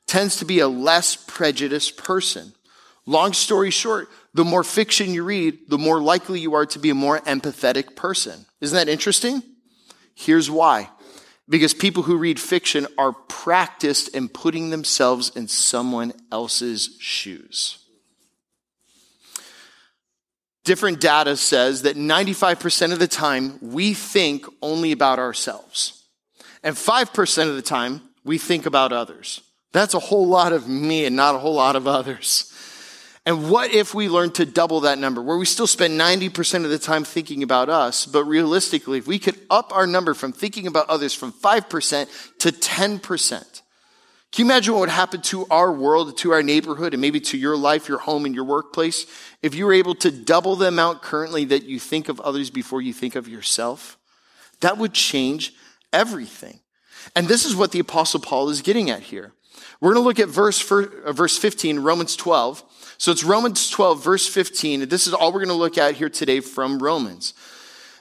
tends 0.06 0.36
to 0.36 0.46
be 0.46 0.60
a 0.60 0.68
less 0.68 1.16
prejudiced 1.16 1.98
person. 1.98 2.54
Long 3.04 3.32
story 3.34 3.70
short, 3.70 4.08
the 4.32 4.44
more 4.44 4.62
fiction 4.62 5.12
you 5.12 5.24
read, 5.24 5.68
the 5.68 5.78
more 5.78 6.00
likely 6.00 6.40
you 6.40 6.54
are 6.54 6.66
to 6.66 6.78
be 6.78 6.90
a 6.90 6.94
more 6.94 7.18
empathetic 7.20 7.96
person. 7.96 8.46
Isn't 8.60 8.76
that 8.76 8.88
interesting? 8.88 9.42
Here's 10.14 10.50
why. 10.50 10.90
Because 11.48 11.74
people 11.74 12.04
who 12.04 12.16
read 12.16 12.38
fiction 12.38 12.86
are 12.96 13.12
practiced 13.12 14.14
in 14.14 14.28
putting 14.28 14.70
themselves 14.70 15.30
in 15.34 15.48
someone 15.48 16.12
else's 16.30 16.96
shoes. 17.00 17.78
different 20.64 21.00
data 21.00 21.36
says 21.36 21.82
that 21.82 21.96
95% 21.96 22.92
of 22.92 23.00
the 23.00 23.08
time 23.08 23.58
we 23.60 23.94
think 23.94 24.46
only 24.62 24.92
about 24.92 25.18
ourselves. 25.18 26.04
And 26.62 26.76
5% 26.76 27.48
of 27.48 27.56
the 27.56 27.62
time 27.62 28.02
we 28.24 28.38
think 28.38 28.66
about 28.66 28.92
others. 28.92 29.40
That's 29.72 29.94
a 29.94 29.98
whole 29.98 30.28
lot 30.28 30.52
of 30.52 30.68
me 30.68 31.06
and 31.06 31.16
not 31.16 31.34
a 31.34 31.38
whole 31.38 31.54
lot 31.54 31.74
of 31.74 31.88
others. 31.88 32.49
And 33.30 33.48
what 33.48 33.72
if 33.72 33.94
we 33.94 34.08
learned 34.08 34.34
to 34.34 34.44
double 34.44 34.80
that 34.80 34.98
number, 34.98 35.22
where 35.22 35.36
we 35.36 35.46
still 35.46 35.68
spend 35.68 35.96
90% 35.96 36.64
of 36.64 36.70
the 36.70 36.80
time 36.80 37.04
thinking 37.04 37.44
about 37.44 37.68
us, 37.68 38.04
but 38.04 38.24
realistically, 38.24 38.98
if 38.98 39.06
we 39.06 39.20
could 39.20 39.38
up 39.48 39.72
our 39.72 39.86
number 39.86 40.14
from 40.14 40.32
thinking 40.32 40.66
about 40.66 40.90
others 40.90 41.14
from 41.14 41.32
5% 41.32 42.08
to 42.38 42.48
10%, 42.50 43.30
can 43.30 43.44
you 44.36 44.44
imagine 44.44 44.74
what 44.74 44.80
would 44.80 44.88
happen 44.88 45.22
to 45.22 45.46
our 45.46 45.70
world, 45.70 46.18
to 46.18 46.32
our 46.32 46.42
neighborhood, 46.42 46.92
and 46.92 47.00
maybe 47.00 47.20
to 47.20 47.38
your 47.38 47.56
life, 47.56 47.88
your 47.88 47.98
home, 47.98 48.24
and 48.24 48.34
your 48.34 48.42
workplace 48.42 49.06
if 49.42 49.54
you 49.54 49.64
were 49.64 49.74
able 49.74 49.94
to 49.94 50.10
double 50.10 50.56
the 50.56 50.66
amount 50.66 51.00
currently 51.00 51.44
that 51.44 51.62
you 51.62 51.78
think 51.78 52.08
of 52.08 52.18
others 52.18 52.50
before 52.50 52.82
you 52.82 52.92
think 52.92 53.14
of 53.14 53.28
yourself? 53.28 53.96
That 54.58 54.76
would 54.76 54.92
change 54.92 55.54
everything. 55.92 56.58
And 57.14 57.28
this 57.28 57.44
is 57.44 57.54
what 57.54 57.70
the 57.70 57.78
Apostle 57.78 58.18
Paul 58.18 58.48
is 58.48 58.60
getting 58.60 58.90
at 58.90 59.02
here. 59.02 59.34
We're 59.80 59.94
going 59.94 60.02
to 60.02 60.06
look 60.06 60.18
at 60.18 60.28
verse, 60.28 60.70
uh, 60.70 61.12
verse 61.12 61.38
15, 61.38 61.80
Romans 61.80 62.16
12. 62.16 62.64
So 62.98 63.12
it's 63.12 63.24
Romans 63.24 63.70
12, 63.70 64.04
verse 64.04 64.28
15. 64.28 64.88
This 64.88 65.06
is 65.06 65.14
all 65.14 65.32
we're 65.32 65.40
going 65.40 65.48
to 65.48 65.54
look 65.54 65.78
at 65.78 65.94
here 65.94 66.08
today 66.08 66.40
from 66.40 66.82
Romans. 66.82 67.34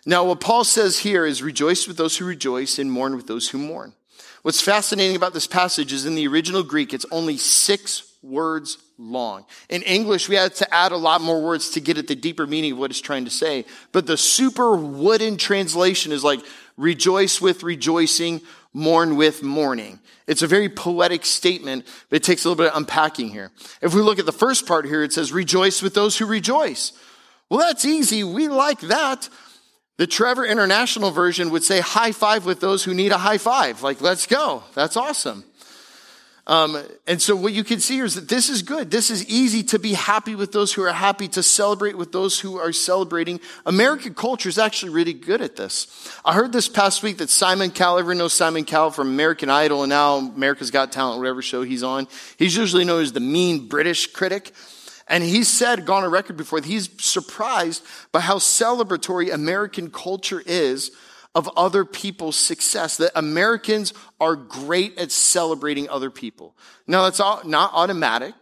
Now, 0.06 0.26
what 0.26 0.40
Paul 0.40 0.64
says 0.64 1.00
here 1.00 1.26
is 1.26 1.42
rejoice 1.42 1.88
with 1.88 1.98
those 1.98 2.18
who 2.18 2.26
rejoice 2.26 2.80
and 2.80 2.92
mourn 2.92 3.16
with 3.16 3.28
those 3.28 3.50
who 3.50 3.58
mourn. 3.58 3.94
What's 4.42 4.62
fascinating 4.62 5.16
about 5.16 5.34
this 5.34 5.48
passage 5.48 5.92
is 5.92 6.06
in 6.06 6.16
the 6.16 6.28
original 6.28 6.64
Greek, 6.64 6.94
it's 6.94 7.06
only 7.12 7.38
six 7.38 8.14
words 8.22 8.78
long. 8.98 9.46
In 9.70 9.82
English, 9.84 10.30
we 10.30 10.36
had 10.36 10.56
to 10.56 10.74
add 10.74 10.92
a 10.92 10.98
lot 10.98 11.22
more 11.22 11.42
words 11.42 11.70
to 11.72 11.80
get 11.80 11.98
at 11.98 12.08
the 12.08 12.16
deeper 12.16 12.46
meaning 12.48 12.74
of 12.74 12.78
what 12.78 12.92
it's 12.92 13.02
trying 13.02 13.26
to 13.26 13.32
say. 13.32 13.66
But 13.92 14.08
the 14.08 14.18
super 14.18 14.76
wooden 14.76 15.38
translation 15.38 16.12
is 16.12 16.24
like 16.24 16.42
rejoice 16.78 17.42
with 17.42 17.64
rejoicing, 17.64 18.42
mourn 18.74 19.16
with 19.16 19.44
mourning. 19.44 20.00
It's 20.28 20.42
a 20.42 20.48
very 20.48 20.70
poetic 20.70 21.26
statement, 21.26 21.86
but 22.10 22.18
it 22.18 22.24
takes 22.24 22.46
a 22.46 22.50
little 22.50 22.64
bit 22.64 22.72
of 22.72 22.78
unpacking 22.78 23.30
here. 23.30 23.52
If 23.82 23.94
we 23.94 24.02
look 24.02 24.20
at 24.20 24.26
the 24.26 24.32
first 24.32 24.68
part 24.68 24.86
here, 24.86 25.04
it 25.04 25.14
says 25.14 25.32
rejoice 25.32 25.82
with 25.82 25.94
those 25.94 26.18
who 26.18 26.26
rejoice. 26.26 26.94
Well, 27.50 27.60
that's 27.60 27.86
easy. 27.86 28.24
We 28.24 28.48
like 28.48 28.82
that. 28.82 29.28
The 29.98 30.08
Trevor 30.08 30.46
International 30.46 31.12
version 31.12 31.50
would 31.50 31.64
say 31.64 31.82
high 31.82 32.12
five 32.12 32.46
with 32.46 32.62
those 32.62 32.84
who 32.84 32.94
need 32.94 33.12
a 33.12 33.18
high 33.18 33.40
five. 33.40 33.82
Like, 33.82 34.02
let's 34.02 34.28
go. 34.28 34.64
That's 34.74 34.96
awesome. 34.96 35.44
Um, 36.50 36.82
and 37.06 37.22
so 37.22 37.36
what 37.36 37.54
you 37.54 37.64
can 37.64 37.80
see 37.80 37.94
here 37.94 38.06
is 38.06 38.16
that 38.16 38.28
this 38.28 38.50
is 38.50 38.64
good. 38.64 38.90
This 38.90 39.12
is 39.12 39.24
easy 39.30 39.62
to 39.66 39.78
be 39.78 39.94
happy 39.94 40.34
with 40.34 40.52
those 40.52 40.74
who 40.74 40.82
are 40.82 40.92
happy, 40.92 41.28
to 41.28 41.44
celebrate 41.44 41.96
with 41.96 42.12
those 42.12 42.40
who 42.40 42.58
are 42.58 42.72
celebrating. 42.72 43.40
American 43.68 44.16
culture 44.16 44.50
is 44.50 44.58
actually 44.58 44.92
really 44.92 45.14
good 45.14 45.44
at 45.44 45.56
this. 45.56 45.86
I 46.26 46.34
heard 46.34 46.52
this 46.52 46.68
past 46.68 47.04
week 47.04 47.20
that 47.20 47.30
Simon 47.30 47.70
Cowell, 47.70 48.00
everyone 48.00 48.18
knows 48.18 48.34
Simon 48.34 48.66
Cowell 48.66 48.90
from 48.90 49.10
American 49.10 49.52
Idol 49.52 49.84
and 49.84 49.92
now 49.92 50.18
America's 50.18 50.72
Got 50.72 50.92
Talent, 50.92 51.20
whatever 51.20 51.44
show 51.44 51.62
he's 51.62 51.84
on. 51.84 52.08
He's 52.38 52.58
usually 52.58 52.84
known 52.84 53.04
as 53.04 53.12
the 53.12 53.20
mean 53.20 53.68
British 53.68 54.08
critic. 54.08 54.52
And 55.08 55.24
he 55.24 55.44
said, 55.44 55.86
gone 55.86 56.04
on 56.04 56.10
record 56.10 56.36
before, 56.36 56.62
he's 56.62 56.90
surprised 57.00 57.86
by 58.12 58.22
how 58.22 58.38
celebratory 58.38 59.32
American 59.32 59.92
culture 59.92 60.42
is 60.44 60.90
of 61.36 61.50
other 61.56 61.86
people's 61.86 62.36
success. 62.36 62.98
That 62.98 63.12
Americans 63.16 63.94
are 64.20 64.36
great 64.36 64.98
at 64.98 65.12
celebrating 65.12 65.90
other 65.90 66.10
people. 66.10 66.56
Now, 66.88 67.04
that's 67.04 67.20
not 67.20 67.72
automatic. 67.74 68.34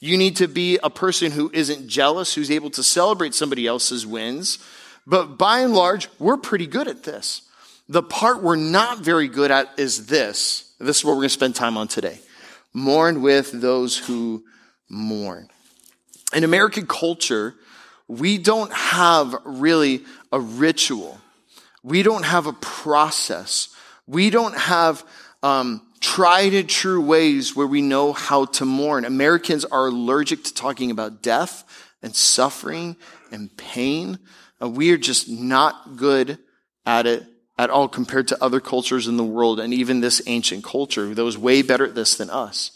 You 0.00 0.16
need 0.18 0.36
to 0.36 0.48
be 0.48 0.78
a 0.82 0.90
person 0.90 1.32
who 1.32 1.50
isn't 1.52 1.88
jealous, 1.88 2.34
who's 2.34 2.50
able 2.50 2.70
to 2.70 2.82
celebrate 2.82 3.34
somebody 3.34 3.66
else's 3.66 4.06
wins. 4.06 4.58
But 5.06 5.38
by 5.38 5.60
and 5.60 5.72
large, 5.72 6.08
we're 6.18 6.36
pretty 6.36 6.66
good 6.66 6.88
at 6.88 7.02
this. 7.02 7.42
The 7.88 8.02
part 8.02 8.42
we're 8.42 8.56
not 8.56 8.98
very 8.98 9.28
good 9.28 9.50
at 9.50 9.78
is 9.78 10.06
this. 10.06 10.74
This 10.78 10.98
is 10.98 11.04
what 11.04 11.12
we're 11.12 11.22
going 11.22 11.28
to 11.28 11.34
spend 11.34 11.54
time 11.54 11.76
on 11.76 11.88
today. 11.88 12.18
Mourn 12.74 13.22
with 13.22 13.52
those 13.52 13.96
who 13.96 14.44
mourn 14.90 15.48
in 16.34 16.44
American 16.44 16.86
culture, 16.86 17.54
we 18.08 18.38
don't 18.38 18.72
have 18.72 19.34
really 19.44 20.04
a 20.32 20.40
ritual. 20.40 21.20
We 21.86 22.02
don't 22.02 22.24
have 22.24 22.48
a 22.48 22.52
process. 22.52 23.68
We 24.08 24.30
don't 24.30 24.56
have 24.58 25.04
um, 25.40 25.86
tried 26.00 26.52
and 26.52 26.68
true 26.68 27.00
ways 27.00 27.54
where 27.54 27.66
we 27.68 27.80
know 27.80 28.12
how 28.12 28.46
to 28.46 28.64
mourn. 28.64 29.04
Americans 29.04 29.64
are 29.64 29.86
allergic 29.86 30.42
to 30.42 30.52
talking 30.52 30.90
about 30.90 31.22
death 31.22 31.62
and 32.02 32.12
suffering 32.12 32.96
and 33.30 33.56
pain. 33.56 34.18
And 34.60 34.76
we 34.76 34.90
are 34.90 34.96
just 34.96 35.28
not 35.28 35.94
good 35.94 36.40
at 36.84 37.06
it 37.06 37.24
at 37.56 37.70
all 37.70 37.86
compared 37.86 38.26
to 38.28 38.42
other 38.42 38.58
cultures 38.58 39.06
in 39.06 39.16
the 39.16 39.22
world 39.22 39.60
and 39.60 39.72
even 39.72 40.00
this 40.00 40.20
ancient 40.26 40.64
culture 40.64 41.14
that 41.14 41.24
was 41.24 41.38
way 41.38 41.62
better 41.62 41.86
at 41.86 41.94
this 41.94 42.16
than 42.16 42.30
us. 42.30 42.72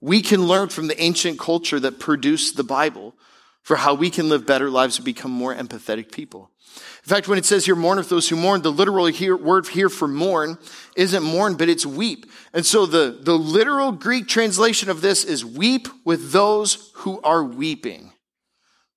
We 0.00 0.20
can 0.20 0.48
learn 0.48 0.70
from 0.70 0.88
the 0.88 1.00
ancient 1.00 1.38
culture 1.38 1.78
that 1.78 2.00
produced 2.00 2.56
the 2.56 2.64
Bible 2.64 3.14
for 3.62 3.76
how 3.76 3.94
we 3.94 4.10
can 4.10 4.28
live 4.28 4.46
better 4.46 4.70
lives 4.70 4.96
and 4.96 5.04
become 5.04 5.30
more 5.30 5.54
empathetic 5.54 6.10
people. 6.10 6.50
In 6.76 7.08
fact, 7.08 7.28
when 7.28 7.38
it 7.38 7.44
says 7.44 7.64
here, 7.64 7.74
mourn 7.74 7.98
with 7.98 8.08
those 8.08 8.28
who 8.28 8.36
mourn, 8.36 8.62
the 8.62 8.72
literal 8.72 9.06
here, 9.06 9.36
word 9.36 9.66
here 9.68 9.88
for 9.88 10.06
mourn 10.06 10.58
isn't 10.96 11.22
mourn, 11.22 11.56
but 11.56 11.68
it's 11.68 11.86
weep. 11.86 12.26
And 12.52 12.64
so 12.64 12.86
the, 12.86 13.18
the 13.20 13.36
literal 13.36 13.92
Greek 13.92 14.28
translation 14.28 14.90
of 14.90 15.00
this 15.00 15.24
is 15.24 15.44
weep 15.44 15.88
with 16.04 16.32
those 16.32 16.90
who 16.94 17.20
are 17.22 17.44
weeping. 17.44 18.12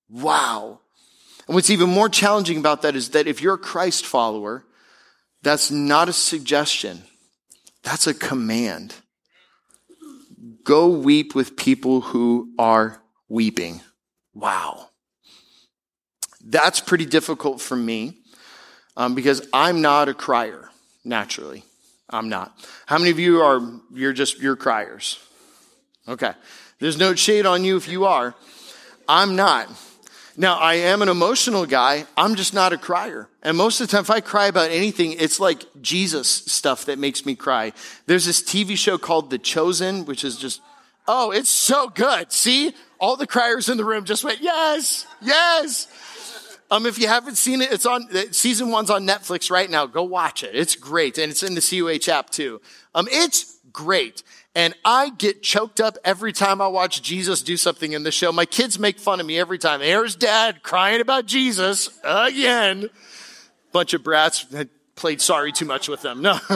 Wow. 0.08 0.80
And 1.46 1.54
what's 1.54 1.70
even 1.70 1.90
more 1.90 2.08
challenging 2.08 2.58
about 2.58 2.82
that 2.82 2.94
is 2.96 3.10
that 3.10 3.26
if 3.26 3.40
you're 3.40 3.54
a 3.54 3.58
Christ 3.58 4.06
follower, 4.06 4.64
that's 5.42 5.70
not 5.70 6.08
a 6.08 6.12
suggestion. 6.12 7.02
That's 7.82 8.06
a 8.06 8.14
command. 8.14 8.94
Go 10.64 10.88
weep 10.88 11.34
with 11.34 11.56
people 11.56 12.00
who 12.00 12.52
are 12.58 13.02
weeping. 13.28 13.80
Wow. 14.34 14.88
That's 16.44 16.80
pretty 16.80 17.06
difficult 17.06 17.60
for 17.60 17.76
me 17.76 18.18
um, 18.96 19.14
because 19.14 19.46
I'm 19.52 19.80
not 19.80 20.08
a 20.08 20.14
crier, 20.14 20.70
naturally. 21.04 21.64
I'm 22.10 22.28
not. 22.28 22.56
How 22.86 22.98
many 22.98 23.10
of 23.10 23.18
you 23.18 23.40
are, 23.40 23.60
you're 23.92 24.12
just, 24.12 24.40
you're 24.40 24.56
criers? 24.56 25.18
Okay. 26.06 26.32
There's 26.78 26.98
no 26.98 27.14
shade 27.14 27.46
on 27.46 27.64
you 27.64 27.76
if 27.76 27.88
you 27.88 28.04
are. 28.04 28.34
I'm 29.08 29.36
not. 29.36 29.68
Now, 30.36 30.58
I 30.58 30.74
am 30.74 31.02
an 31.02 31.08
emotional 31.08 31.66
guy. 31.66 32.06
I'm 32.16 32.34
just 32.34 32.54
not 32.54 32.72
a 32.72 32.78
crier. 32.78 33.28
And 33.42 33.56
most 33.56 33.80
of 33.80 33.86
the 33.86 33.92
time, 33.92 34.02
if 34.02 34.10
I 34.10 34.20
cry 34.20 34.46
about 34.46 34.70
anything, 34.70 35.12
it's 35.12 35.38
like 35.38 35.64
Jesus 35.80 36.28
stuff 36.28 36.86
that 36.86 36.98
makes 36.98 37.26
me 37.26 37.34
cry. 37.34 37.72
There's 38.06 38.24
this 38.24 38.42
TV 38.42 38.76
show 38.76 38.96
called 38.96 39.30
The 39.30 39.38
Chosen, 39.38 40.06
which 40.06 40.24
is 40.24 40.36
just, 40.36 40.60
oh, 41.06 41.30
it's 41.30 41.50
so 41.50 41.88
good. 41.88 42.32
See? 42.32 42.74
All 43.02 43.16
the 43.16 43.26
criers 43.26 43.68
in 43.68 43.76
the 43.78 43.84
room 43.84 44.04
just 44.04 44.22
went, 44.22 44.40
yes, 44.40 45.08
yes. 45.20 45.88
Um, 46.70 46.86
if 46.86 47.00
you 47.00 47.08
haven't 47.08 47.34
seen 47.34 47.60
it, 47.60 47.72
it's 47.72 47.84
on, 47.84 48.08
season 48.30 48.70
one's 48.70 48.90
on 48.90 49.04
Netflix 49.04 49.50
right 49.50 49.68
now. 49.68 49.86
Go 49.86 50.04
watch 50.04 50.44
it. 50.44 50.54
It's 50.54 50.76
great. 50.76 51.18
And 51.18 51.32
it's 51.32 51.42
in 51.42 51.56
the 51.56 51.60
COH 51.60 52.08
app 52.12 52.30
too. 52.30 52.60
Um, 52.94 53.08
it's 53.10 53.58
great. 53.72 54.22
And 54.54 54.72
I 54.84 55.10
get 55.10 55.42
choked 55.42 55.80
up 55.80 55.98
every 56.04 56.32
time 56.32 56.60
I 56.60 56.68
watch 56.68 57.02
Jesus 57.02 57.42
do 57.42 57.56
something 57.56 57.90
in 57.90 58.04
the 58.04 58.12
show. 58.12 58.30
My 58.30 58.46
kids 58.46 58.78
make 58.78 59.00
fun 59.00 59.18
of 59.18 59.26
me 59.26 59.36
every 59.36 59.58
time. 59.58 59.80
There's 59.80 60.14
dad 60.14 60.62
crying 60.62 61.00
about 61.00 61.26
Jesus 61.26 61.90
again. 62.04 62.88
Bunch 63.72 63.94
of 63.94 64.04
brats 64.04 64.44
that 64.46 64.68
played 64.94 65.20
sorry 65.20 65.50
too 65.50 65.64
much 65.64 65.88
with 65.88 66.02
them. 66.02 66.22
No. 66.22 66.38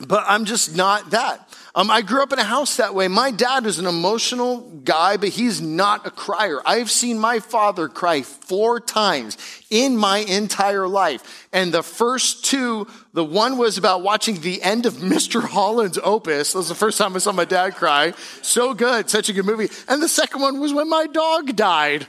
but 0.00 0.24
I'm 0.26 0.44
just 0.44 0.74
not 0.74 1.10
that. 1.10 1.48
Um, 1.76 1.90
I 1.90 2.02
grew 2.02 2.22
up 2.22 2.32
in 2.32 2.38
a 2.38 2.44
house 2.44 2.76
that 2.76 2.94
way. 2.94 3.08
My 3.08 3.32
dad 3.32 3.66
is 3.66 3.80
an 3.80 3.86
emotional 3.86 4.60
guy, 4.84 5.16
but 5.16 5.30
he's 5.30 5.60
not 5.60 6.06
a 6.06 6.10
crier. 6.10 6.60
I've 6.64 6.88
seen 6.88 7.18
my 7.18 7.40
father 7.40 7.88
cry 7.88 8.22
four 8.22 8.78
times 8.78 9.36
in 9.70 9.96
my 9.96 10.18
entire 10.18 10.86
life. 10.86 11.48
And 11.52 11.74
the 11.74 11.82
first 11.82 12.44
two, 12.44 12.86
the 13.12 13.24
one 13.24 13.58
was 13.58 13.76
about 13.76 14.02
watching 14.02 14.40
the 14.40 14.62
end 14.62 14.86
of 14.86 14.94
Mr. 14.94 15.42
Holland's 15.42 15.98
Opus. 16.00 16.52
That 16.52 16.58
was 16.58 16.68
the 16.68 16.76
first 16.76 16.96
time 16.96 17.16
I 17.16 17.18
saw 17.18 17.32
my 17.32 17.44
dad 17.44 17.74
cry. 17.74 18.12
So 18.40 18.72
good, 18.72 19.10
such 19.10 19.28
a 19.28 19.32
good 19.32 19.44
movie. 19.44 19.68
And 19.88 20.00
the 20.00 20.08
second 20.08 20.42
one 20.42 20.60
was 20.60 20.72
when 20.72 20.88
my 20.88 21.08
dog 21.08 21.56
died. 21.56 22.06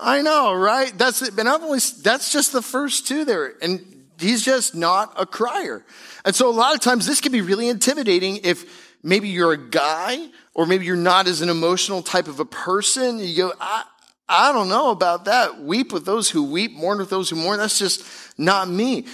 I 0.00 0.20
know, 0.20 0.52
right? 0.52 0.92
That's 0.98 1.22
it. 1.22 1.38
And 1.38 1.48
I've 1.48 1.62
only, 1.62 1.78
that's 2.02 2.32
just 2.32 2.52
the 2.52 2.60
first 2.60 3.06
two 3.06 3.24
there. 3.24 3.54
And 3.62 4.04
he's 4.18 4.44
just 4.44 4.74
not 4.74 5.12
a 5.16 5.26
crier. 5.26 5.84
And 6.24 6.34
so 6.34 6.48
a 6.48 6.50
lot 6.50 6.74
of 6.74 6.80
times 6.80 7.06
this 7.06 7.20
can 7.20 7.30
be 7.30 7.40
really 7.40 7.68
intimidating 7.68 8.38
if 8.42 8.85
maybe 9.06 9.28
you're 9.28 9.52
a 9.52 9.56
guy, 9.70 10.18
or 10.52 10.66
maybe 10.66 10.84
you're 10.84 10.96
not 10.96 11.28
as 11.28 11.40
an 11.40 11.48
emotional 11.48 12.02
type 12.02 12.26
of 12.26 12.40
a 12.40 12.44
person. 12.44 13.20
You 13.20 13.36
go, 13.36 13.52
I, 13.60 13.84
I 14.28 14.52
don't 14.52 14.68
know 14.68 14.90
about 14.90 15.26
that. 15.26 15.62
Weep 15.62 15.92
with 15.92 16.04
those 16.04 16.28
who 16.28 16.42
weep, 16.42 16.72
mourn 16.72 16.98
with 16.98 17.08
those 17.08 17.30
who 17.30 17.36
mourn. 17.36 17.58
That's 17.58 17.78
just 17.78 18.04
not 18.36 18.68
me. 18.68 19.06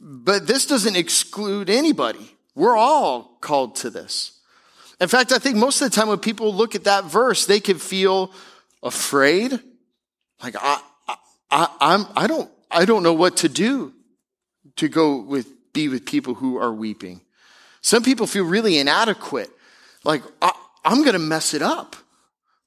But 0.00 0.46
this 0.46 0.66
doesn't 0.66 0.96
exclude 0.96 1.68
anybody. 1.68 2.34
We're 2.54 2.76
all 2.76 3.36
called 3.42 3.76
to 3.76 3.90
this. 3.90 4.40
In 4.98 5.08
fact, 5.08 5.30
I 5.30 5.38
think 5.38 5.56
most 5.56 5.82
of 5.82 5.90
the 5.90 5.94
time 5.94 6.08
when 6.08 6.18
people 6.18 6.54
look 6.54 6.74
at 6.74 6.84
that 6.84 7.04
verse, 7.04 7.44
they 7.44 7.60
can 7.60 7.78
feel 7.78 8.32
afraid. 8.82 9.52
Like, 10.42 10.56
I, 10.58 10.80
I, 11.50 11.68
I'm, 11.80 12.06
I 12.16 12.26
don't, 12.26 12.50
I 12.70 12.86
don't 12.86 13.02
know 13.02 13.12
what 13.12 13.36
to 13.38 13.48
do 13.50 13.92
to 14.76 14.88
go 14.88 15.20
with, 15.20 15.48
be 15.74 15.88
with 15.88 16.06
people 16.06 16.34
who 16.34 16.56
are 16.56 16.72
weeping. 16.72 17.20
Some 17.84 18.02
people 18.02 18.26
feel 18.26 18.46
really 18.46 18.78
inadequate. 18.78 19.50
Like, 20.04 20.22
I, 20.40 20.52
I'm 20.86 21.00
going 21.00 21.12
to 21.12 21.18
mess 21.18 21.52
it 21.52 21.60
up. 21.60 21.96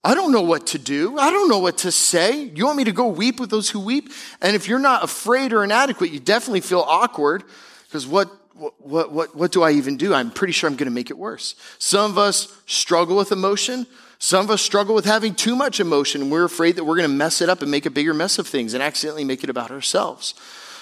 I 0.03 0.13
don't 0.13 0.31
know 0.31 0.43
what 0.43 0.67
to 0.67 0.77
do. 0.77 1.17
I 1.17 1.31
don't 1.31 1.49
know 1.49 1.57
what 1.57 1.79
to 1.79 1.91
say. 1.91 2.43
You 2.43 2.65
want 2.65 2.77
me 2.77 2.83
to 2.83 2.91
go 2.91 3.07
weep 3.07 3.39
with 3.39 3.49
those 3.49 3.67
who 3.67 3.79
weep? 3.79 4.11
And 4.43 4.55
if 4.55 4.67
you're 4.67 4.77
not 4.77 5.03
afraid 5.03 5.53
or 5.53 5.63
inadequate, 5.63 6.11
you 6.11 6.19
definitely 6.19 6.61
feel 6.61 6.81
awkward 6.81 7.43
because 7.87 8.05
what, 8.05 8.29
what, 8.77 9.11
what, 9.11 9.35
what 9.35 9.51
do 9.51 9.63
I 9.63 9.71
even 9.71 9.97
do? 9.97 10.13
I'm 10.13 10.29
pretty 10.29 10.53
sure 10.53 10.69
I'm 10.69 10.75
going 10.75 10.85
to 10.85 10.93
make 10.93 11.09
it 11.09 11.17
worse. 11.17 11.55
Some 11.79 12.11
of 12.11 12.19
us 12.19 12.55
struggle 12.67 13.17
with 13.17 13.31
emotion. 13.31 13.87
Some 14.19 14.45
of 14.45 14.51
us 14.51 14.61
struggle 14.61 14.93
with 14.93 15.05
having 15.05 15.33
too 15.33 15.55
much 15.55 15.79
emotion 15.79 16.29
we're 16.29 16.45
afraid 16.45 16.75
that 16.75 16.83
we're 16.83 16.95
going 16.95 17.09
to 17.09 17.15
mess 17.15 17.41
it 17.41 17.49
up 17.49 17.63
and 17.63 17.71
make 17.71 17.87
a 17.87 17.91
bigger 17.91 18.13
mess 18.13 18.37
of 18.37 18.47
things 18.47 18.75
and 18.75 18.83
accidentally 18.83 19.23
make 19.23 19.43
it 19.43 19.49
about 19.49 19.71
ourselves. 19.71 20.35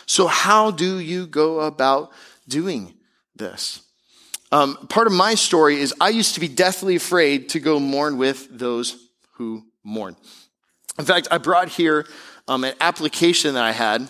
So 0.06 0.28
how 0.28 0.72
do 0.72 1.00
you 1.00 1.26
go 1.26 1.62
about 1.62 2.12
doing 2.50 2.96
this? 3.34 3.85
Um, 4.56 4.78
part 4.88 5.06
of 5.06 5.12
my 5.12 5.36
story 5.36 5.82
is 5.82 5.94
I 6.00 6.08
used 6.08 6.36
to 6.36 6.40
be 6.40 6.48
deathly 6.48 6.96
afraid 6.96 7.50
to 7.50 7.60
go 7.60 7.78
mourn 7.78 8.18
with 8.18 8.48
those 8.58 9.10
who 9.34 9.66
mourn. 9.84 10.16
In 10.98 11.04
fact, 11.04 11.28
I 11.30 11.40
brought 11.40 11.68
here 11.68 12.06
um, 12.48 12.64
an 12.64 12.74
application 12.80 13.56
that 13.56 13.66
I 13.66 13.74
had 13.74 14.10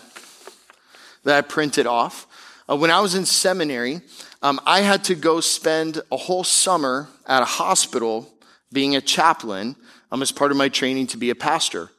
that 1.24 1.36
I 1.36 1.40
printed 1.40 1.88
off. 1.88 2.28
Uh, 2.70 2.76
when 2.76 2.92
I 2.92 3.00
was 3.00 3.16
in 3.16 3.26
seminary, 3.26 4.02
um, 4.40 4.60
I 4.64 4.82
had 4.82 5.02
to 5.06 5.16
go 5.16 5.40
spend 5.40 6.00
a 6.12 6.16
whole 6.16 6.44
summer 6.44 7.08
at 7.26 7.42
a 7.42 7.44
hospital 7.44 8.32
being 8.72 8.94
a 8.94 9.00
chaplain 9.00 9.74
um, 10.12 10.22
as 10.22 10.30
part 10.30 10.52
of 10.52 10.56
my 10.56 10.68
training 10.68 11.08
to 11.08 11.16
be 11.16 11.30
a 11.30 11.34
pastor. 11.34 11.90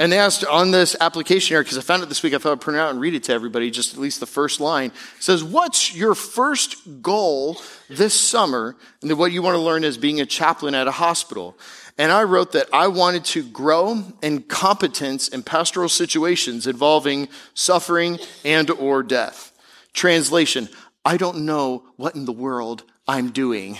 And 0.00 0.10
they 0.10 0.18
asked 0.18 0.46
on 0.46 0.70
this 0.70 0.96
application 0.98 1.54
here, 1.54 1.62
because 1.62 1.76
I 1.76 1.82
found 1.82 2.02
it 2.02 2.08
this 2.08 2.22
week, 2.22 2.32
I 2.32 2.38
thought 2.38 2.52
I'd 2.52 2.60
print 2.62 2.78
it 2.78 2.80
out 2.80 2.90
and 2.90 2.98
read 2.98 3.12
it 3.12 3.24
to 3.24 3.34
everybody, 3.34 3.70
just 3.70 3.92
at 3.92 4.00
least 4.00 4.18
the 4.18 4.24
first 4.24 4.58
line. 4.58 4.92
It 5.18 5.22
says, 5.22 5.44
What's 5.44 5.94
your 5.94 6.14
first 6.14 7.02
goal 7.02 7.60
this 7.90 8.18
summer? 8.18 8.76
And 9.02 9.18
what 9.18 9.30
you 9.30 9.42
want 9.42 9.56
to 9.56 9.60
learn 9.60 9.84
as 9.84 9.98
being 9.98 10.18
a 10.18 10.24
chaplain 10.24 10.74
at 10.74 10.88
a 10.88 10.90
hospital. 10.90 11.54
And 11.98 12.10
I 12.10 12.22
wrote 12.22 12.52
that 12.52 12.70
I 12.72 12.86
wanted 12.88 13.26
to 13.26 13.42
grow 13.42 14.02
in 14.22 14.44
competence 14.44 15.28
in 15.28 15.42
pastoral 15.42 15.90
situations 15.90 16.66
involving 16.66 17.28
suffering 17.52 18.18
and 18.42 18.70
or 18.70 19.02
death. 19.02 19.52
Translation, 19.92 20.70
I 21.04 21.18
don't 21.18 21.44
know 21.44 21.84
what 21.96 22.14
in 22.14 22.24
the 22.24 22.32
world 22.32 22.84
I'm 23.06 23.32
doing 23.32 23.76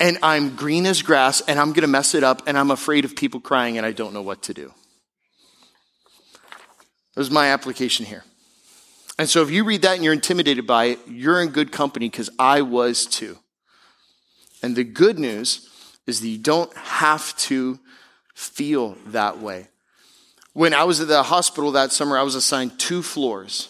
and 0.00 0.18
I'm 0.20 0.56
green 0.56 0.84
as 0.84 1.00
grass 1.00 1.42
and 1.42 1.60
I'm 1.60 1.68
going 1.68 1.82
to 1.82 1.86
mess 1.86 2.16
it 2.16 2.24
up 2.24 2.42
and 2.48 2.58
I'm 2.58 2.72
afraid 2.72 3.04
of 3.04 3.14
people 3.14 3.38
crying 3.38 3.76
and 3.76 3.86
I 3.86 3.92
don't 3.92 4.12
know 4.12 4.22
what 4.22 4.42
to 4.42 4.54
do. 4.54 4.74
That 7.14 7.20
was 7.20 7.30
my 7.30 7.48
application 7.48 8.06
here. 8.06 8.24
And 9.18 9.28
so 9.28 9.42
if 9.42 9.50
you 9.50 9.64
read 9.64 9.82
that 9.82 9.96
and 9.96 10.04
you're 10.04 10.12
intimidated 10.12 10.66
by 10.66 10.86
it, 10.86 10.98
you're 11.06 11.40
in 11.40 11.48
good 11.48 11.70
company 11.70 12.08
because 12.08 12.30
I 12.38 12.62
was 12.62 13.06
too. 13.06 13.38
And 14.62 14.74
the 14.74 14.84
good 14.84 15.18
news 15.18 15.68
is 16.06 16.20
that 16.20 16.28
you 16.28 16.38
don't 16.38 16.74
have 16.76 17.36
to 17.36 17.78
feel 18.34 18.96
that 19.06 19.38
way. 19.38 19.68
When 20.54 20.74
I 20.74 20.84
was 20.84 21.00
at 21.00 21.08
the 21.08 21.22
hospital 21.22 21.72
that 21.72 21.92
summer, 21.92 22.16
I 22.16 22.22
was 22.22 22.34
assigned 22.34 22.78
two 22.78 23.02
floors 23.02 23.68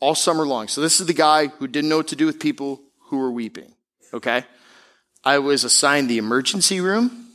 all 0.00 0.14
summer 0.14 0.46
long. 0.46 0.68
So 0.68 0.80
this 0.80 1.00
is 1.00 1.06
the 1.06 1.14
guy 1.14 1.48
who 1.48 1.66
didn't 1.66 1.90
know 1.90 1.98
what 1.98 2.08
to 2.08 2.16
do 2.16 2.26
with 2.26 2.38
people 2.38 2.80
who 3.06 3.18
were 3.18 3.30
weeping. 3.30 3.74
Okay? 4.12 4.44
I 5.24 5.38
was 5.38 5.64
assigned 5.64 6.08
the 6.08 6.18
emergency 6.18 6.80
room 6.80 7.26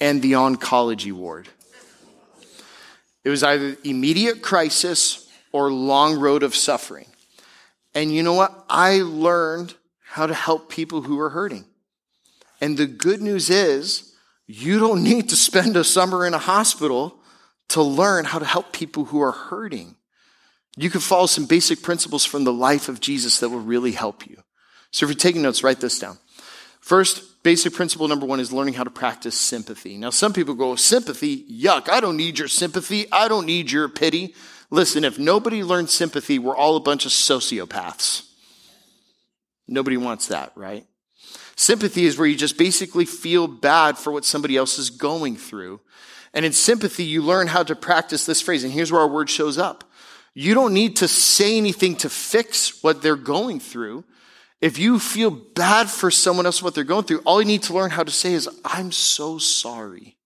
and 0.00 0.22
the 0.22 0.32
oncology 0.32 1.12
ward. 1.12 1.48
It 3.24 3.30
was 3.30 3.42
either 3.42 3.76
immediate 3.84 4.42
crisis 4.42 5.28
or 5.52 5.72
long 5.72 6.18
road 6.18 6.42
of 6.42 6.54
suffering. 6.54 7.06
And 7.94 8.14
you 8.14 8.22
know 8.22 8.34
what? 8.34 8.64
I 8.68 9.00
learned 9.02 9.74
how 10.02 10.26
to 10.26 10.34
help 10.34 10.70
people 10.70 11.02
who 11.02 11.20
are 11.20 11.30
hurting. 11.30 11.64
And 12.60 12.76
the 12.76 12.86
good 12.86 13.20
news 13.20 13.50
is 13.50 14.14
you 14.46 14.78
don't 14.78 15.02
need 15.02 15.28
to 15.30 15.36
spend 15.36 15.76
a 15.76 15.84
summer 15.84 16.26
in 16.26 16.34
a 16.34 16.38
hospital 16.38 17.16
to 17.68 17.82
learn 17.82 18.24
how 18.24 18.38
to 18.38 18.44
help 18.44 18.72
people 18.72 19.04
who 19.06 19.20
are 19.22 19.32
hurting. 19.32 19.96
You 20.76 20.90
can 20.90 21.00
follow 21.00 21.26
some 21.26 21.46
basic 21.46 21.82
principles 21.82 22.24
from 22.24 22.44
the 22.44 22.52
life 22.52 22.88
of 22.88 23.00
Jesus 23.00 23.40
that 23.40 23.48
will 23.48 23.60
really 23.60 23.92
help 23.92 24.26
you. 24.26 24.42
So 24.90 25.06
if 25.06 25.10
you're 25.10 25.16
taking 25.16 25.42
notes, 25.42 25.62
write 25.62 25.80
this 25.80 25.98
down. 25.98 26.18
First, 26.80 27.22
basic 27.42 27.72
principle 27.74 28.08
number 28.08 28.26
one 28.26 28.40
is 28.40 28.52
learning 28.52 28.74
how 28.74 28.84
to 28.84 28.90
practice 28.90 29.38
sympathy. 29.38 29.96
Now, 29.96 30.10
some 30.10 30.32
people 30.32 30.54
go, 30.54 30.76
sympathy, 30.76 31.44
yuck, 31.44 31.88
I 31.88 32.00
don't 32.00 32.16
need 32.16 32.38
your 32.38 32.48
sympathy. 32.48 33.06
I 33.10 33.28
don't 33.28 33.46
need 33.46 33.70
your 33.70 33.88
pity. 33.88 34.34
Listen, 34.70 35.04
if 35.04 35.18
nobody 35.18 35.64
learns 35.64 35.92
sympathy, 35.92 36.38
we're 36.38 36.56
all 36.56 36.76
a 36.76 36.80
bunch 36.80 37.06
of 37.06 37.12
sociopaths. 37.12 38.26
Nobody 39.66 39.96
wants 39.96 40.28
that, 40.28 40.52
right? 40.54 40.86
Sympathy 41.56 42.06
is 42.06 42.16
where 42.16 42.26
you 42.26 42.36
just 42.36 42.56
basically 42.56 43.04
feel 43.04 43.46
bad 43.46 43.98
for 43.98 44.12
what 44.12 44.24
somebody 44.24 44.56
else 44.56 44.78
is 44.78 44.90
going 44.90 45.36
through. 45.36 45.80
And 46.32 46.44
in 46.44 46.52
sympathy, 46.52 47.04
you 47.04 47.22
learn 47.22 47.48
how 47.48 47.62
to 47.62 47.74
practice 47.74 48.24
this 48.24 48.40
phrase. 48.40 48.64
And 48.64 48.72
here's 48.72 48.92
where 48.92 49.00
our 49.00 49.08
word 49.08 49.28
shows 49.28 49.58
up. 49.58 49.84
You 50.32 50.54
don't 50.54 50.72
need 50.72 50.96
to 50.96 51.08
say 51.08 51.56
anything 51.56 51.96
to 51.96 52.08
fix 52.08 52.82
what 52.82 53.02
they're 53.02 53.16
going 53.16 53.60
through. 53.60 54.04
If 54.60 54.78
you 54.78 54.98
feel 54.98 55.30
bad 55.30 55.88
for 55.88 56.10
someone 56.10 56.44
else, 56.44 56.62
what 56.62 56.74
they're 56.74 56.84
going 56.84 57.04
through, 57.04 57.22
all 57.24 57.40
you 57.40 57.46
need 57.46 57.62
to 57.64 57.74
learn 57.74 57.90
how 57.90 58.02
to 58.02 58.10
say 58.10 58.34
is, 58.34 58.48
I'm 58.64 58.92
so 58.92 59.38
sorry. 59.38 60.16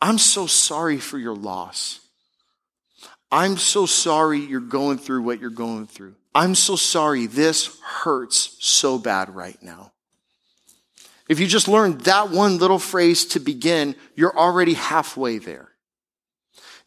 I'm 0.00 0.18
so 0.18 0.46
sorry 0.46 0.98
for 0.98 1.18
your 1.18 1.34
loss. 1.34 2.00
I'm 3.32 3.56
so 3.56 3.86
sorry 3.86 4.40
you're 4.40 4.60
going 4.60 4.98
through 4.98 5.22
what 5.22 5.40
you're 5.40 5.50
going 5.50 5.86
through. 5.86 6.16
I'm 6.34 6.54
so 6.54 6.76
sorry 6.76 7.26
this 7.26 7.78
hurts 7.82 8.56
so 8.60 8.98
bad 8.98 9.34
right 9.34 9.60
now. 9.62 9.92
If 11.28 11.38
you 11.38 11.46
just 11.46 11.68
learn 11.68 11.98
that 11.98 12.30
one 12.30 12.58
little 12.58 12.78
phrase 12.78 13.24
to 13.26 13.40
begin, 13.40 13.94
you're 14.16 14.36
already 14.36 14.74
halfway 14.74 15.38
there. 15.38 15.69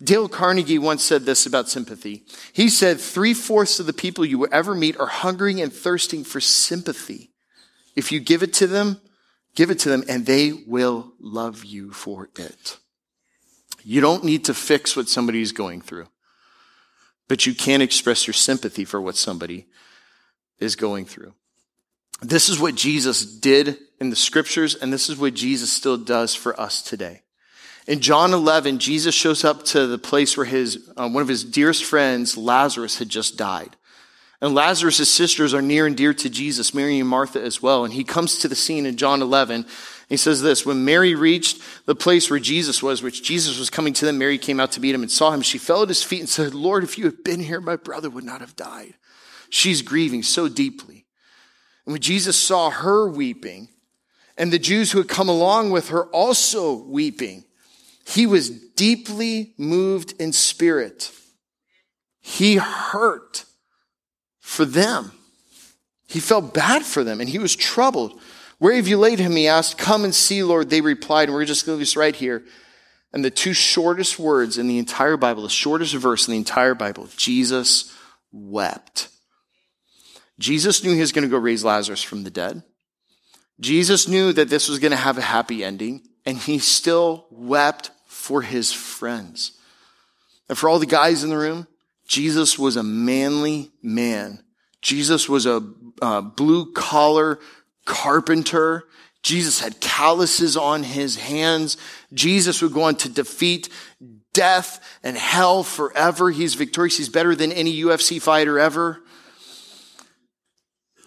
Dale 0.04 0.28
Carnegie 0.28 0.80
once 0.80 1.04
said 1.04 1.24
this 1.24 1.46
about 1.46 1.70
sympathy. 1.70 2.26
He 2.52 2.68
said, 2.68 3.00
three 3.00 3.34
fourths 3.34 3.80
of 3.80 3.86
the 3.86 3.94
people 3.94 4.26
you 4.26 4.38
will 4.38 4.50
ever 4.52 4.76
meet 4.76 5.00
are 5.00 5.08
hungering 5.08 5.62
and 5.62 5.72
thirsting 5.72 6.24
for 6.24 6.42
sympathy. 6.42 7.32
If 7.96 8.12
you 8.12 8.20
give 8.20 8.44
it 8.44 8.54
to 8.54 8.68
them, 8.68 9.00
give 9.56 9.70
it 9.70 9.80
to 9.80 9.90
them 9.90 10.04
and 10.10 10.26
they 10.26 10.52
will 10.52 11.14
love 11.20 11.64
you 11.64 11.92
for 11.92 12.30
it. 12.38 12.80
You 13.84 14.02
don't 14.02 14.24
need 14.24 14.46
to 14.46 14.54
fix 14.54 14.96
what 14.96 15.10
somebody 15.10 15.42
is 15.42 15.52
going 15.52 15.82
through, 15.82 16.08
but 17.28 17.46
you 17.46 17.54
can 17.54 17.82
express 17.82 18.28
your 18.28 18.34
sympathy 18.34 18.86
for 18.86 19.02
what 19.02 19.16
somebody 19.16 19.68
is 20.60 20.76
going 20.76 21.06
through. 21.06 21.34
This 22.22 22.48
is 22.48 22.60
what 22.60 22.76
Jesus 22.76 23.26
did 23.26 23.78
in 24.00 24.10
the 24.10 24.16
scriptures, 24.16 24.76
and 24.76 24.94
this 24.94 25.10
is 25.10 25.18
what 25.18 25.34
Jesus 25.34 25.72
still 25.72 25.98
does 25.98 26.34
for 26.34 26.60
us 26.60 26.82
today. 26.82 27.24
In 27.86 28.00
John 28.00 28.34
11, 28.34 28.80
Jesus 28.80 29.14
shows 29.14 29.44
up 29.44 29.64
to 29.66 29.88
the 29.88 29.98
place 29.98 30.38
where 30.38 30.46
his, 30.46 30.90
um, 30.96 31.14
one 31.14 31.22
of 31.22 31.28
his 31.28 31.44
dearest 31.44 31.84
friends, 31.84 32.38
Lazarus, 32.38 33.00
had 33.00 33.10
just 33.10 33.38
died. 33.38 33.76
And 34.42 34.56
Lazarus' 34.56 35.10
sisters 35.10 35.54
are 35.54 35.62
near 35.62 35.86
and 35.86 35.96
dear 35.96 36.14
to 36.14 36.30
Jesus, 36.30 36.74
Mary 36.74 37.00
and 37.00 37.08
Martha 37.08 37.42
as 37.42 37.62
well. 37.62 37.86
And 37.86 37.94
he 37.94 38.04
comes 38.04 38.40
to 38.40 38.48
the 38.48 38.56
scene 38.56 38.86
in 38.86 38.98
John 38.98 39.22
11. 39.22 39.66
He 40.10 40.18
says 40.18 40.42
this, 40.42 40.66
when 40.66 40.86
Mary 40.86 41.16
reached 41.16 41.62
the 41.86 41.96
place 41.96 42.30
where 42.30 42.40
Jesus 42.40 42.84
was, 42.84 43.02
which 43.02 43.24
Jesus 43.24 43.58
was 43.58 43.70
coming 43.70 43.94
to 43.94 44.06
them, 44.06 44.18
Mary 44.18 44.38
came 44.38 44.60
out 44.60 44.74
to 44.74 44.82
meet 44.82 44.96
him 44.96 45.02
and 45.02 45.12
saw 45.12 45.32
him. 45.32 45.42
She 45.42 45.58
fell 45.58 45.84
at 45.84 45.88
his 45.88 46.04
feet 46.04 46.20
and 46.20 46.30
said, 46.30 46.54
Lord, 46.54 46.84
if 46.84 46.98
you 46.98 47.06
had 47.06 47.24
been 47.24 47.40
here, 47.40 47.62
my 47.62 47.78
brother 47.78 48.10
would 48.10 48.26
not 48.26 48.42
have 48.42 48.56
died. 48.56 48.96
She's 49.50 49.82
grieving 49.82 50.24
so 50.24 50.50
deeply. 50.50 51.06
And 51.86 51.94
when 51.94 52.02
Jesus 52.02 52.38
saw 52.38 52.70
her 52.70 53.10
weeping, 53.10 53.70
and 54.38 54.52
the 54.52 54.60
Jews 54.60 54.92
who 54.92 54.98
had 54.98 55.08
come 55.08 55.30
along 55.30 55.72
with 55.72 55.90
her 55.90 56.06
also 56.08 56.74
weeping, 56.74 57.46
he 58.06 58.26
was 58.26 58.50
deeply 58.50 59.54
moved 59.58 60.14
in 60.20 60.34
spirit. 60.34 61.12
He 62.20 62.56
hurt 62.56 63.46
for 64.40 64.66
them. 64.66 65.12
He 66.08 66.20
felt 66.20 66.54
bad 66.54 66.84
for 66.84 67.04
them 67.04 67.20
and 67.20 67.30
he 67.30 67.40
was 67.40 67.56
troubled. 67.56 68.20
Where 68.60 68.76
have 68.76 68.88
you 68.88 68.98
laid 68.98 69.20
him? 69.20 69.36
He 69.36 69.48
asked. 69.48 69.78
Come 69.78 70.04
and 70.04 70.16
see, 70.16 70.44
Lord. 70.44 70.70
They 70.70 70.80
replied, 70.80 71.28
and 71.28 71.36
we're 71.36 71.44
just 71.44 71.66
going 71.66 71.78
to 71.78 71.82
this 71.82 71.98
right 71.98 72.16
here. 72.16 72.44
And 73.12 73.24
the 73.24 73.30
two 73.30 73.54
shortest 73.54 74.18
words 74.18 74.58
in 74.58 74.68
the 74.68 74.78
entire 74.78 75.18
Bible, 75.18 75.44
the 75.44 75.50
shortest 75.50 75.94
verse 75.96 76.28
in 76.28 76.32
the 76.32 76.38
entire 76.38 76.74
Bible, 76.74 77.10
Jesus 77.18 77.94
wept. 78.32 79.10
Jesus 80.40 80.84
knew 80.84 80.94
he 80.94 81.02
was 81.02 81.12
going 81.12 81.24
to 81.24 81.30
go 81.30 81.38
raise 81.38 81.64
Lazarus 81.64 82.02
from 82.02 82.24
the 82.24 82.32
dead. 82.32 82.64
Jesus 83.60 84.08
knew 84.08 84.34
that 84.34 84.50
this 84.50 84.68
was 84.68 84.80
going 84.80 84.92
to 84.92 84.98
have 84.98 85.18
a 85.18 85.22
happy 85.22 85.64
ending, 85.64 86.02
and 86.26 86.38
he 86.38 86.60
still 86.60 87.28
wept 87.30 87.92
for 88.08 88.42
his 88.42 88.72
friends. 88.72 89.54
And 90.50 90.58
for 90.58 90.70
all 90.70 90.80
the 90.80 90.86
guys 90.86 91.24
in 91.24 91.30
the 91.30 91.38
room, 91.38 91.68
Jesus 92.08 92.60
was 92.60 92.76
a 92.76 92.84
manly 92.84 93.72
man. 93.82 94.44
Jesus 94.82 95.30
was 95.30 95.46
a 95.46 95.60
blue 95.60 96.72
collar 96.74 97.40
carpenter. 97.86 98.86
Jesus 99.22 99.62
had 99.62 99.80
calluses 99.80 100.58
on 100.58 100.84
his 100.84 101.16
hands. 101.16 101.78
Jesus 102.14 102.62
would 102.62 102.74
go 102.74 102.84
on 102.84 102.96
to 102.98 103.10
defeat 103.10 103.70
death 104.34 104.84
and 105.02 105.18
hell 105.18 105.64
forever. 105.64 106.30
He's 106.32 106.56
victorious. 106.56 106.98
He's 106.98 107.08
better 107.08 107.36
than 107.36 107.52
any 107.52 107.82
UFC 107.82 108.22
fighter 108.22 108.60
ever. 108.60 109.02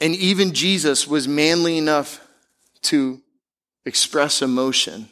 And 0.01 0.15
even 0.15 0.53
Jesus 0.55 1.07
was 1.07 1.29
manly 1.29 1.77
enough 1.77 2.27
to 2.83 3.21
express 3.87 4.43
emotion 4.43 5.09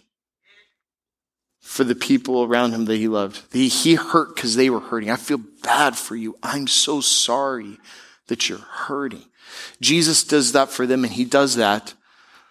for 1.60 1.84
the 1.84 1.94
people 1.94 2.42
around 2.42 2.72
him 2.72 2.84
that 2.84 2.96
he 2.96 3.08
loved. 3.08 3.42
He, 3.52 3.94
hurt 3.94 4.34
because 4.34 4.54
they 4.54 4.68
were 4.68 4.80
hurting. 4.80 5.10
I 5.10 5.16
feel 5.16 5.40
bad 5.62 5.96
for 5.96 6.14
you. 6.14 6.36
I'm 6.42 6.66
so 6.66 7.00
sorry 7.00 7.78
that 8.26 8.48
you're 8.48 8.58
hurting. 8.58 9.24
Jesus 9.80 10.24
does 10.24 10.52
that 10.52 10.68
for 10.68 10.86
them, 10.86 11.04
and 11.04 11.12
he 11.12 11.24
does 11.24 11.56
that 11.56 11.94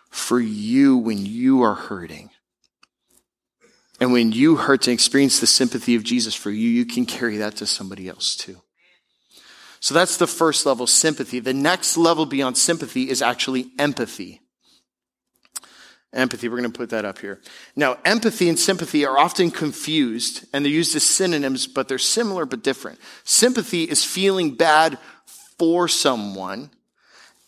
for 0.10 0.40
you 0.40 0.98
when 0.98 1.26
you 1.26 1.62
are 1.62 1.76
hurting. 1.76 2.32
And 4.00 4.12
when 4.12 4.32
you 4.32 4.56
hurt 4.56 4.88
and 4.88 4.94
experience 4.94 5.40
the 5.40 5.48
sympathy 5.48 5.96
of 5.96 6.04
Jesus 6.04 6.34
for 6.34 6.50
you, 6.50 6.68
you 6.68 6.86
can 6.86 7.06
carry 7.06 7.38
that 7.38 7.58
to 7.58 7.68
somebody 7.68 8.10
else 8.10 8.36
too. 8.36 8.62
So 9.80 9.94
that's 9.94 10.18
the 10.18 10.28
first 10.28 10.66
level, 10.66 10.88
sympathy. 10.88 11.40
The 11.40 11.54
next 11.54 11.98
level 11.98 12.26
beyond 12.26 12.58
sympathy 12.58 13.10
is 13.10 13.22
actually 13.22 13.72
empathy. 13.78 14.40
Empathy, 16.14 16.48
we're 16.48 16.58
going 16.58 16.72
to 16.72 16.78
put 16.78 16.92
that 16.92 17.06
up 17.06 17.18
here. 17.18 17.42
Now, 17.76 17.98
empathy 18.06 18.48
and 18.48 18.60
sympathy 18.60 19.04
are 19.04 19.18
often 19.18 19.50
confused 19.50 20.46
and 20.54 20.64
they're 20.64 20.72
used 20.72 20.96
as 20.96 21.04
synonyms, 21.04 21.66
but 21.66 21.88
they're 21.88 21.98
similar 21.98 22.46
but 22.46 22.64
different. 22.64 23.00
Sympathy 23.24 23.84
is 23.84 24.06
feeling 24.06 24.54
bad 24.54 25.00
for 25.58 25.88
someone. 25.88 26.70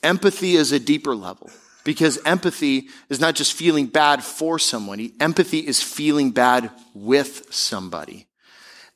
Empathy 0.02 0.56
is 0.56 0.72
a 0.72 0.80
deeper 0.80 1.16
level 1.16 1.52
because 1.84 2.18
empathy 2.26 2.90
is 3.10 3.20
not 3.20 3.36
just 3.36 3.54
feeling 3.54 3.86
bad 3.86 4.24
for 4.24 4.58
someone. 4.58 5.12
Empathy 5.20 5.60
is 5.60 5.84
feeling 5.84 6.32
bad 6.32 6.72
with 6.96 7.54
somebody. 7.54 8.26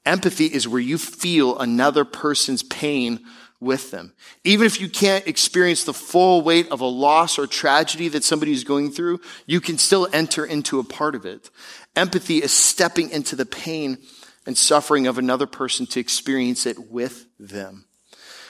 Empathy 0.06 0.46
is 0.46 0.68
where 0.68 0.82
you 0.82 0.98
feel 0.98 1.60
another 1.60 2.04
person's 2.04 2.64
pain 2.64 3.20
with 3.60 3.92
them. 3.92 4.14
Even 4.44 4.66
if 4.66 4.80
you 4.80 4.90
can't 4.90 5.28
experience 5.28 5.84
the 5.84 5.94
full 5.94 6.42
weight 6.42 6.70
of 6.70 6.82
a 6.82 6.86
loss 6.86 7.38
or 7.38 7.48
tragedy 7.48 8.08
that 8.10 8.24
somebody 8.24 8.52
is 8.52 8.64
going 8.64 8.92
through, 8.92 9.20
you 9.46 9.60
can 9.60 9.78
still 9.78 10.08
enter 10.14 10.46
into 10.46 10.80
a 10.80 10.84
part 10.84 11.16
of 11.16 11.26
it. 11.26 11.50
Empathy 11.96 12.38
is 12.38 12.54
stepping 12.54 13.10
into 13.10 13.36
the 13.36 13.46
pain 13.46 13.98
and 14.46 14.58
suffering 14.58 15.08
of 15.08 15.18
another 15.18 15.46
person 15.46 15.86
to 15.88 16.00
experience 16.00 16.66
it 16.66 16.90
with 16.90 17.26
them. 17.38 17.86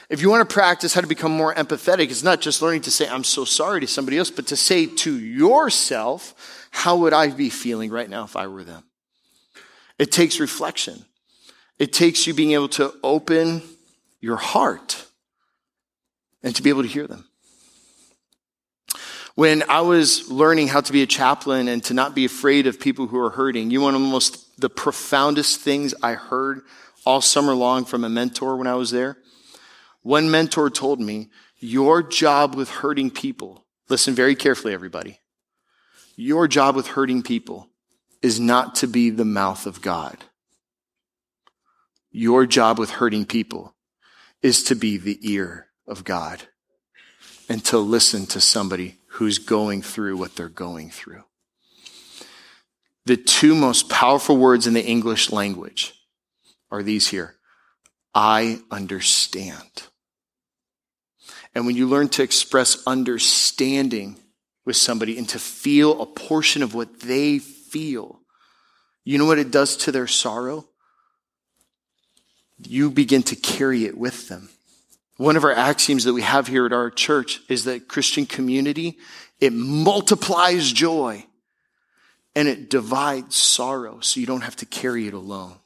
If 0.08 0.22
you 0.22 0.30
want 0.30 0.48
to 0.48 0.52
practice 0.52 0.94
how 0.94 1.00
to 1.00 1.06
become 1.06 1.32
more 1.32 1.54
empathetic, 1.54 2.10
it's 2.10 2.24
not 2.24 2.40
just 2.40 2.62
learning 2.62 2.82
to 2.82 2.90
say, 2.90 3.08
I'm 3.08 3.22
so 3.22 3.44
sorry 3.44 3.80
to 3.80 3.86
somebody 3.86 4.18
else, 4.18 4.30
but 4.30 4.48
to 4.48 4.56
say 4.56 4.86
to 4.86 5.18
yourself, 5.18 6.68
how 6.72 6.96
would 6.98 7.12
I 7.12 7.28
be 7.28 7.48
feeling 7.48 7.90
right 7.90 8.10
now 8.10 8.24
if 8.24 8.34
I 8.34 8.48
were 8.48 8.64
them? 8.64 8.84
It 9.98 10.10
takes 10.10 10.40
reflection. 10.40 11.04
It 11.78 11.92
takes 11.92 12.26
you 12.26 12.34
being 12.34 12.52
able 12.52 12.68
to 12.70 12.92
open 13.02 13.62
your 14.20 14.36
heart 14.36 14.99
and 16.42 16.54
to 16.56 16.62
be 16.62 16.70
able 16.70 16.82
to 16.82 16.88
hear 16.88 17.06
them. 17.06 17.26
When 19.34 19.62
I 19.68 19.80
was 19.80 20.30
learning 20.30 20.68
how 20.68 20.80
to 20.80 20.92
be 20.92 21.02
a 21.02 21.06
chaplain 21.06 21.68
and 21.68 21.82
to 21.84 21.94
not 21.94 22.14
be 22.14 22.24
afraid 22.24 22.66
of 22.66 22.80
people 22.80 23.06
who 23.06 23.18
are 23.18 23.30
hurting, 23.30 23.70
you 23.70 23.80
want 23.80 23.94
to 23.94 23.98
most 23.98 24.60
the 24.60 24.68
profoundest 24.68 25.60
things 25.60 25.94
I 26.02 26.12
heard 26.12 26.62
all 27.06 27.20
summer 27.20 27.54
long 27.54 27.84
from 27.84 28.04
a 28.04 28.08
mentor 28.08 28.56
when 28.56 28.66
I 28.66 28.74
was 28.74 28.90
there. 28.90 29.16
One 30.02 30.30
mentor 30.30 30.68
told 30.68 31.00
me, 31.00 31.30
your 31.58 32.02
job 32.02 32.54
with 32.54 32.68
hurting 32.68 33.10
people, 33.10 33.64
listen 33.88 34.14
very 34.14 34.34
carefully, 34.34 34.74
everybody. 34.74 35.20
Your 36.16 36.48
job 36.48 36.76
with 36.76 36.88
hurting 36.88 37.22
people 37.22 37.68
is 38.20 38.38
not 38.38 38.74
to 38.76 38.86
be 38.86 39.10
the 39.10 39.24
mouth 39.24 39.66
of 39.66 39.80
God. 39.80 40.18
Your 42.10 42.44
job 42.44 42.78
with 42.78 42.90
hurting 42.90 43.24
people 43.24 43.74
is 44.42 44.64
to 44.64 44.74
be 44.74 44.96
the 44.98 45.18
ear 45.22 45.69
of 45.90 46.04
God 46.04 46.42
and 47.48 47.64
to 47.66 47.78
listen 47.78 48.26
to 48.26 48.40
somebody 48.40 48.96
who's 49.08 49.38
going 49.38 49.82
through 49.82 50.16
what 50.16 50.36
they're 50.36 50.48
going 50.48 50.90
through. 50.90 51.24
The 53.06 53.16
two 53.16 53.54
most 53.54 53.90
powerful 53.90 54.36
words 54.36 54.66
in 54.66 54.74
the 54.74 54.84
English 54.84 55.32
language 55.32 55.94
are 56.70 56.82
these 56.82 57.08
here 57.08 57.34
I 58.14 58.60
understand. 58.70 59.88
And 61.54 61.66
when 61.66 61.76
you 61.76 61.86
learn 61.86 62.08
to 62.10 62.22
express 62.22 62.82
understanding 62.86 64.16
with 64.64 64.76
somebody 64.76 65.18
and 65.18 65.28
to 65.30 65.38
feel 65.38 66.00
a 66.00 66.06
portion 66.06 66.62
of 66.62 66.74
what 66.74 67.00
they 67.00 67.38
feel, 67.38 68.20
you 69.04 69.18
know 69.18 69.26
what 69.26 69.38
it 69.38 69.50
does 69.50 69.76
to 69.78 69.92
their 69.92 70.06
sorrow? 70.06 70.70
you 72.66 72.90
begin 72.90 73.22
to 73.24 73.36
carry 73.36 73.84
it 73.84 73.96
with 73.96 74.28
them. 74.28 74.50
One 75.20 75.36
of 75.36 75.44
our 75.44 75.52
axioms 75.52 76.04
that 76.04 76.14
we 76.14 76.22
have 76.22 76.46
here 76.46 76.64
at 76.64 76.72
our 76.72 76.88
church 76.88 77.42
is 77.50 77.64
that 77.64 77.88
Christian 77.88 78.24
community, 78.24 78.96
it 79.38 79.52
multiplies 79.52 80.72
joy 80.72 81.26
and 82.34 82.48
it 82.48 82.70
divides 82.70 83.36
sorrow 83.36 84.00
so 84.00 84.18
you 84.18 84.24
don't 84.24 84.40
have 84.40 84.56
to 84.56 84.64
carry 84.64 85.06
it 85.06 85.12
alone. 85.12 85.56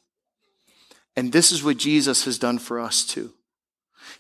And 1.14 1.30
this 1.30 1.52
is 1.52 1.62
what 1.62 1.76
Jesus 1.76 2.24
has 2.24 2.36
done 2.36 2.58
for 2.58 2.80
us 2.80 3.06
too. 3.06 3.32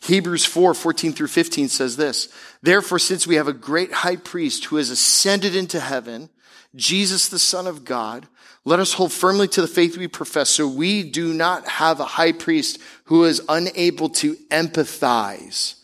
Hebrews 0.02 0.44
4, 0.44 0.72
14 0.72 1.12
through 1.12 1.26
15 1.26 1.66
says 1.66 1.96
this. 1.96 2.28
Therefore, 2.62 3.00
since 3.00 3.26
we 3.26 3.34
have 3.34 3.48
a 3.48 3.52
great 3.52 3.92
high 3.92 4.14
priest 4.14 4.66
who 4.66 4.76
has 4.76 4.90
ascended 4.90 5.56
into 5.56 5.80
heaven, 5.80 6.30
Jesus, 6.76 7.28
the 7.28 7.40
Son 7.40 7.66
of 7.66 7.84
God, 7.84 8.28
let 8.64 8.80
us 8.80 8.94
hold 8.94 9.12
firmly 9.12 9.46
to 9.48 9.60
the 9.60 9.68
faith 9.68 9.98
we 9.98 10.08
profess 10.08 10.48
so 10.48 10.66
we 10.66 11.02
do 11.02 11.34
not 11.34 11.68
have 11.68 12.00
a 12.00 12.04
high 12.04 12.32
priest 12.32 12.78
who 13.04 13.24
is 13.24 13.42
unable 13.48 14.08
to 14.08 14.36
empathize 14.50 15.74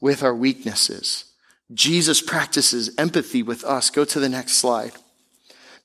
with 0.00 0.22
our 0.22 0.34
weaknesses. 0.34 1.24
Jesus 1.72 2.20
practices 2.20 2.90
empathy 2.98 3.42
with 3.42 3.64
us. 3.64 3.88
Go 3.88 4.04
to 4.04 4.20
the 4.20 4.28
next 4.28 4.54
slide. 4.54 4.92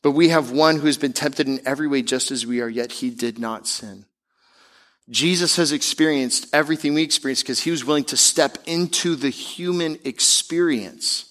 But 0.02 0.12
we 0.12 0.30
have 0.30 0.52
one 0.52 0.78
who 0.78 0.88
has 0.88 0.98
been 0.98 1.14
tempted 1.14 1.48
in 1.48 1.66
every 1.66 1.88
way 1.88 2.02
just 2.02 2.32
as 2.32 2.46
we 2.46 2.60
are, 2.62 2.70
yet 2.70 2.92
he 2.92 3.10
did 3.10 3.40
not 3.40 3.66
sin. 3.66 4.06
Jesus 5.10 5.56
has 5.56 5.72
experienced 5.72 6.48
everything 6.54 6.94
we 6.94 7.02
experience 7.02 7.42
because 7.42 7.62
he 7.62 7.72
was 7.72 7.86
willing 7.86 8.04
to 8.06 8.18
step 8.18 8.58
into 8.66 9.16
the 9.16 9.30
human 9.30 9.98
experience 10.04 11.29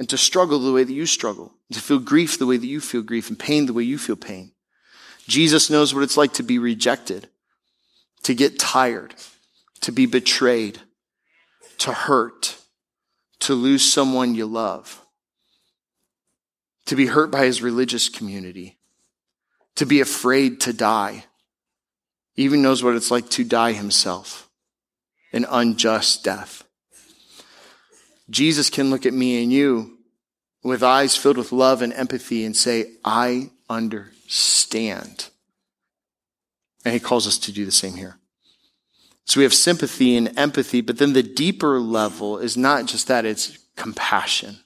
and 0.00 0.08
to 0.08 0.16
struggle 0.16 0.58
the 0.58 0.72
way 0.72 0.82
that 0.82 0.94
you 0.94 1.04
struggle, 1.04 1.52
to 1.70 1.78
feel 1.78 1.98
grief 1.98 2.38
the 2.38 2.46
way 2.46 2.56
that 2.56 2.66
you 2.66 2.80
feel 2.80 3.02
grief, 3.02 3.28
and 3.28 3.38
pain 3.38 3.66
the 3.66 3.74
way 3.74 3.82
you 3.82 3.98
feel 3.98 4.16
pain. 4.16 4.50
Jesus 5.28 5.68
knows 5.68 5.92
what 5.92 6.02
it's 6.02 6.16
like 6.16 6.32
to 6.32 6.42
be 6.42 6.58
rejected, 6.58 7.28
to 8.22 8.34
get 8.34 8.58
tired, 8.58 9.14
to 9.82 9.92
be 9.92 10.06
betrayed, 10.06 10.80
to 11.76 11.92
hurt, 11.92 12.56
to 13.40 13.52
lose 13.52 13.92
someone 13.92 14.34
you 14.34 14.46
love, 14.46 15.04
to 16.86 16.96
be 16.96 17.04
hurt 17.04 17.30
by 17.30 17.44
his 17.44 17.60
religious 17.60 18.08
community, 18.08 18.78
to 19.74 19.84
be 19.84 20.00
afraid 20.00 20.62
to 20.62 20.72
die. 20.72 21.24
He 22.32 22.44
even 22.44 22.62
knows 22.62 22.82
what 22.82 22.96
it's 22.96 23.10
like 23.10 23.28
to 23.30 23.44
die 23.44 23.72
himself, 23.72 24.48
an 25.30 25.44
unjust 25.50 26.24
death. 26.24 26.64
Jesus 28.30 28.70
can 28.70 28.90
look 28.90 29.04
at 29.04 29.12
me 29.12 29.42
and 29.42 29.52
you 29.52 29.98
with 30.62 30.82
eyes 30.82 31.16
filled 31.16 31.36
with 31.36 31.52
love 31.52 31.82
and 31.82 31.92
empathy 31.92 32.44
and 32.44 32.56
say, 32.56 32.92
I 33.04 33.50
understand. 33.68 35.28
And 36.84 36.94
he 36.94 37.00
calls 37.00 37.26
us 37.26 37.38
to 37.38 37.52
do 37.52 37.64
the 37.64 37.72
same 37.72 37.94
here. 37.94 38.16
So 39.24 39.38
we 39.38 39.44
have 39.44 39.54
sympathy 39.54 40.16
and 40.16 40.36
empathy, 40.38 40.80
but 40.80 40.98
then 40.98 41.12
the 41.12 41.22
deeper 41.22 41.78
level 41.78 42.38
is 42.38 42.56
not 42.56 42.86
just 42.86 43.08
that, 43.08 43.24
it's 43.24 43.58
compassion. 43.76 44.58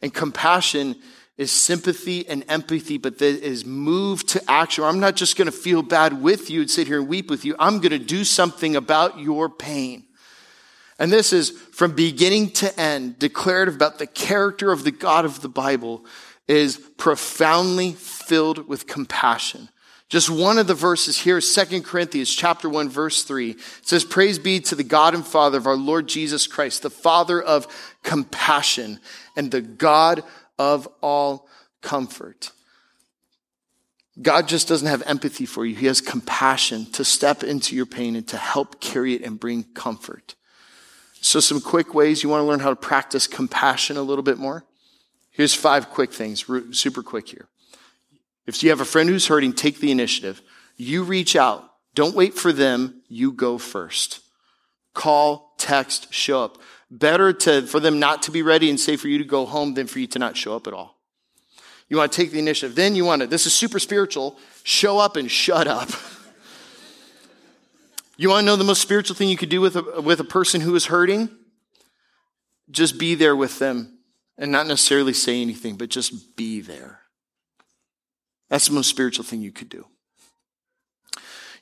And 0.00 0.12
compassion 0.12 0.96
is 1.36 1.50
sympathy 1.50 2.26
and 2.26 2.44
empathy, 2.48 2.96
but 2.96 3.18
that 3.18 3.44
is 3.44 3.66
moved 3.66 4.28
to 4.28 4.50
action. 4.50 4.84
I'm 4.84 5.00
not 5.00 5.16
just 5.16 5.36
going 5.36 5.46
to 5.46 5.52
feel 5.52 5.82
bad 5.82 6.22
with 6.22 6.48
you 6.48 6.62
and 6.62 6.70
sit 6.70 6.86
here 6.86 6.98
and 6.98 7.08
weep 7.08 7.28
with 7.28 7.44
you. 7.44 7.54
I'm 7.58 7.78
going 7.78 7.90
to 7.90 7.98
do 7.98 8.24
something 8.24 8.74
about 8.74 9.18
your 9.18 9.50
pain. 9.50 10.05
And 10.98 11.12
this 11.12 11.32
is 11.32 11.50
from 11.50 11.94
beginning 11.94 12.50
to 12.52 12.80
end, 12.80 13.18
declarative 13.18 13.74
about 13.74 13.98
the 13.98 14.06
character 14.06 14.72
of 14.72 14.84
the 14.84 14.90
God 14.90 15.24
of 15.24 15.42
the 15.42 15.48
Bible 15.48 16.04
is 16.48 16.78
profoundly 16.96 17.92
filled 17.92 18.66
with 18.66 18.86
compassion. 18.86 19.68
Just 20.08 20.30
one 20.30 20.56
of 20.56 20.68
the 20.68 20.74
verses 20.74 21.18
here, 21.18 21.40
2 21.40 21.82
Corinthians 21.82 22.32
chapter 22.32 22.68
1, 22.68 22.88
verse 22.88 23.24
3. 23.24 23.50
It 23.50 23.60
says, 23.82 24.04
Praise 24.04 24.38
be 24.38 24.60
to 24.60 24.76
the 24.76 24.84
God 24.84 25.14
and 25.14 25.26
Father 25.26 25.58
of 25.58 25.66
our 25.66 25.76
Lord 25.76 26.06
Jesus 26.06 26.46
Christ, 26.46 26.82
the 26.82 26.90
Father 26.90 27.42
of 27.42 27.66
compassion 28.04 29.00
and 29.34 29.50
the 29.50 29.60
God 29.60 30.22
of 30.58 30.88
all 31.02 31.48
comfort. 31.82 32.52
God 34.22 34.46
just 34.48 34.68
doesn't 34.68 34.86
have 34.86 35.02
empathy 35.06 35.44
for 35.44 35.66
you. 35.66 35.74
He 35.74 35.86
has 35.86 36.00
compassion 36.00 36.86
to 36.92 37.04
step 37.04 37.42
into 37.42 37.74
your 37.74 37.84
pain 37.84 38.14
and 38.14 38.26
to 38.28 38.38
help 38.38 38.80
carry 38.80 39.14
it 39.14 39.22
and 39.22 39.38
bring 39.38 39.64
comfort. 39.74 40.35
So, 41.26 41.40
some 41.40 41.60
quick 41.60 41.92
ways 41.92 42.22
you 42.22 42.28
want 42.28 42.42
to 42.42 42.46
learn 42.46 42.60
how 42.60 42.70
to 42.70 42.76
practice 42.76 43.26
compassion 43.26 43.96
a 43.96 44.02
little 44.02 44.22
bit 44.22 44.38
more. 44.38 44.64
Here's 45.32 45.54
five 45.54 45.90
quick 45.90 46.12
things, 46.12 46.44
super 46.70 47.02
quick 47.02 47.28
here. 47.28 47.48
If 48.46 48.62
you 48.62 48.70
have 48.70 48.80
a 48.80 48.84
friend 48.84 49.08
who's 49.08 49.26
hurting, 49.26 49.54
take 49.54 49.80
the 49.80 49.90
initiative. 49.90 50.40
You 50.76 51.02
reach 51.02 51.34
out. 51.34 51.68
Don't 51.96 52.14
wait 52.14 52.34
for 52.34 52.52
them. 52.52 53.02
You 53.08 53.32
go 53.32 53.58
first. 53.58 54.20
Call, 54.94 55.52
text, 55.58 56.14
show 56.14 56.44
up. 56.44 56.58
Better 56.92 57.32
to, 57.32 57.62
for 57.62 57.80
them 57.80 57.98
not 57.98 58.22
to 58.22 58.30
be 58.30 58.42
ready 58.42 58.70
and 58.70 58.78
say 58.78 58.94
for 58.94 59.08
you 59.08 59.18
to 59.18 59.24
go 59.24 59.46
home 59.46 59.74
than 59.74 59.88
for 59.88 59.98
you 59.98 60.06
to 60.06 60.20
not 60.20 60.36
show 60.36 60.54
up 60.54 60.68
at 60.68 60.74
all. 60.74 60.96
You 61.88 61.96
want 61.96 62.12
to 62.12 62.16
take 62.16 62.30
the 62.30 62.38
initiative. 62.38 62.76
Then 62.76 62.94
you 62.94 63.04
want 63.04 63.22
to, 63.22 63.26
this 63.26 63.46
is 63.46 63.52
super 63.52 63.80
spiritual, 63.80 64.38
show 64.62 65.00
up 65.00 65.16
and 65.16 65.28
shut 65.28 65.66
up. 65.66 65.88
You 68.16 68.30
want 68.30 68.42
to 68.42 68.46
know 68.46 68.56
the 68.56 68.64
most 68.64 68.80
spiritual 68.80 69.14
thing 69.14 69.28
you 69.28 69.36
could 69.36 69.48
do 69.48 69.60
with 69.60 69.76
a, 69.76 70.00
with 70.00 70.20
a 70.20 70.24
person 70.24 70.60
who 70.60 70.74
is 70.74 70.86
hurting? 70.86 71.28
Just 72.70 72.98
be 72.98 73.14
there 73.14 73.36
with 73.36 73.58
them 73.58 73.98
and 74.38 74.50
not 74.50 74.66
necessarily 74.66 75.12
say 75.12 75.40
anything, 75.40 75.76
but 75.76 75.88
just 75.88 76.36
be 76.36 76.60
there. 76.60 77.00
That's 78.48 78.68
the 78.68 78.74
most 78.74 78.88
spiritual 78.88 79.24
thing 79.24 79.42
you 79.42 79.52
could 79.52 79.68
do. 79.68 79.86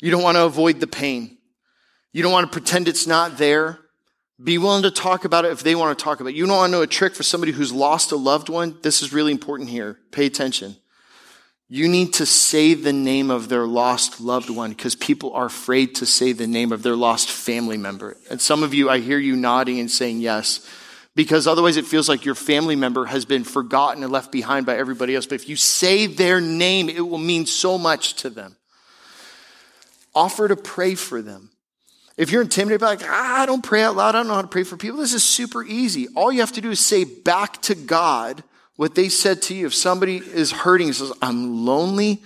You 0.00 0.10
don't 0.10 0.22
want 0.22 0.36
to 0.36 0.44
avoid 0.44 0.80
the 0.80 0.86
pain. 0.86 1.38
You 2.12 2.22
don't 2.22 2.32
want 2.32 2.50
to 2.50 2.52
pretend 2.52 2.88
it's 2.88 3.06
not 3.06 3.38
there. 3.38 3.80
Be 4.42 4.58
willing 4.58 4.82
to 4.82 4.90
talk 4.90 5.24
about 5.24 5.44
it 5.44 5.52
if 5.52 5.62
they 5.62 5.74
want 5.74 5.96
to 5.96 6.04
talk 6.04 6.20
about 6.20 6.30
it. 6.30 6.36
You 6.36 6.46
don't 6.46 6.56
want 6.56 6.70
to 6.70 6.76
know 6.76 6.82
a 6.82 6.86
trick 6.86 7.14
for 7.14 7.22
somebody 7.22 7.52
who's 7.52 7.72
lost 7.72 8.12
a 8.12 8.16
loved 8.16 8.48
one. 8.48 8.78
This 8.82 9.02
is 9.02 9.12
really 9.12 9.32
important 9.32 9.70
here. 9.70 9.98
Pay 10.10 10.26
attention. 10.26 10.76
You 11.74 11.88
need 11.88 12.12
to 12.14 12.24
say 12.24 12.74
the 12.74 12.92
name 12.92 13.32
of 13.32 13.48
their 13.48 13.66
lost 13.66 14.20
loved 14.20 14.48
one 14.48 14.70
because 14.70 14.94
people 14.94 15.32
are 15.32 15.46
afraid 15.46 15.96
to 15.96 16.06
say 16.06 16.30
the 16.30 16.46
name 16.46 16.70
of 16.70 16.84
their 16.84 16.94
lost 16.94 17.28
family 17.28 17.76
member. 17.76 18.16
And 18.30 18.40
some 18.40 18.62
of 18.62 18.74
you, 18.74 18.88
I 18.88 19.00
hear 19.00 19.18
you 19.18 19.34
nodding 19.34 19.80
and 19.80 19.90
saying 19.90 20.20
yes, 20.20 20.64
because 21.16 21.48
otherwise 21.48 21.76
it 21.76 21.84
feels 21.84 22.08
like 22.08 22.24
your 22.24 22.36
family 22.36 22.76
member 22.76 23.06
has 23.06 23.24
been 23.24 23.42
forgotten 23.42 24.04
and 24.04 24.12
left 24.12 24.30
behind 24.30 24.66
by 24.66 24.76
everybody 24.76 25.16
else. 25.16 25.26
But 25.26 25.34
if 25.34 25.48
you 25.48 25.56
say 25.56 26.06
their 26.06 26.40
name, 26.40 26.88
it 26.88 27.00
will 27.00 27.18
mean 27.18 27.44
so 27.44 27.76
much 27.76 28.14
to 28.22 28.30
them. 28.30 28.54
Offer 30.14 30.46
to 30.46 30.56
pray 30.56 30.94
for 30.94 31.22
them. 31.22 31.50
If 32.16 32.30
you're 32.30 32.42
intimidated 32.42 32.82
by 32.82 32.90
like, 32.90 33.02
ah, 33.02 33.42
I 33.42 33.46
don't 33.46 33.64
pray 33.64 33.82
out 33.82 33.96
loud, 33.96 34.14
I 34.14 34.18
don't 34.18 34.28
know 34.28 34.34
how 34.34 34.42
to 34.42 34.46
pray 34.46 34.62
for 34.62 34.76
people, 34.76 34.98
this 34.98 35.12
is 35.12 35.24
super 35.24 35.64
easy. 35.64 36.06
All 36.14 36.30
you 36.30 36.38
have 36.38 36.52
to 36.52 36.60
do 36.60 36.70
is 36.70 36.78
say 36.78 37.02
back 37.02 37.60
to 37.62 37.74
God 37.74 38.44
what 38.76 38.94
they 38.94 39.08
said 39.08 39.42
to 39.42 39.54
you. 39.54 39.66
If 39.66 39.74
somebody 39.74 40.16
is 40.16 40.50
hurting 40.52 40.92
says, 40.92 41.12
I'm 41.22 41.64
lonely 41.64 42.22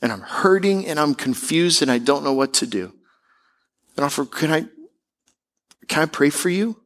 and 0.00 0.10
I'm 0.12 0.22
hurting 0.22 0.86
and 0.86 0.98
I'm 0.98 1.14
confused 1.14 1.82
and 1.82 1.90
I 1.90 1.98
don't 1.98 2.24
know 2.24 2.32
what 2.32 2.54
to 2.54 2.66
do. 2.66 2.92
And 3.96 4.04
offer, 4.04 4.24
can 4.24 4.50
I, 4.50 4.66
can 5.88 6.02
I 6.02 6.06
pray 6.06 6.30
for 6.30 6.48
you? 6.48 6.80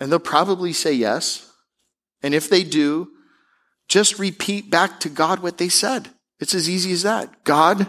And 0.00 0.10
they'll 0.10 0.18
probably 0.18 0.72
say 0.72 0.92
yes. 0.92 1.50
And 2.22 2.34
if 2.34 2.50
they 2.50 2.64
do, 2.64 3.10
just 3.88 4.18
repeat 4.18 4.70
back 4.70 5.00
to 5.00 5.08
God 5.08 5.40
what 5.40 5.58
they 5.58 5.68
said. 5.68 6.10
It's 6.40 6.54
as 6.54 6.68
easy 6.68 6.92
as 6.92 7.02
that. 7.04 7.44
God, 7.44 7.86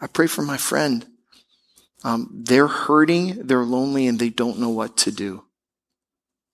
I 0.00 0.08
pray 0.08 0.26
for 0.26 0.42
my 0.42 0.56
friend. 0.56 1.06
Um, 2.04 2.28
they're 2.32 2.68
hurting, 2.68 3.46
they're 3.46 3.64
lonely, 3.64 4.06
and 4.06 4.18
they 4.18 4.30
don't 4.30 4.58
know 4.58 4.68
what 4.68 4.96
to 4.98 5.10
do. 5.10 5.44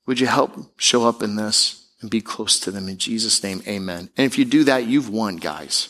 Would 0.07 0.21
you 0.21 0.27
help 0.27 0.53
show 0.79 1.07
up 1.07 1.23
in 1.23 1.37
this? 1.37 1.84
And 2.05 2.11
be 2.11 2.21
close 2.21 2.61
to 2.61 2.71
them. 2.71 2.87
In 2.87 2.99
Jesus' 2.99 3.43
name, 3.43 3.63
amen. 3.67 4.11
And 4.19 4.27
if 4.27 4.37
you 4.37 4.45
do 4.45 4.65
that, 4.65 4.87
you've 4.87 5.09
won, 5.09 5.37
guys. 5.37 5.89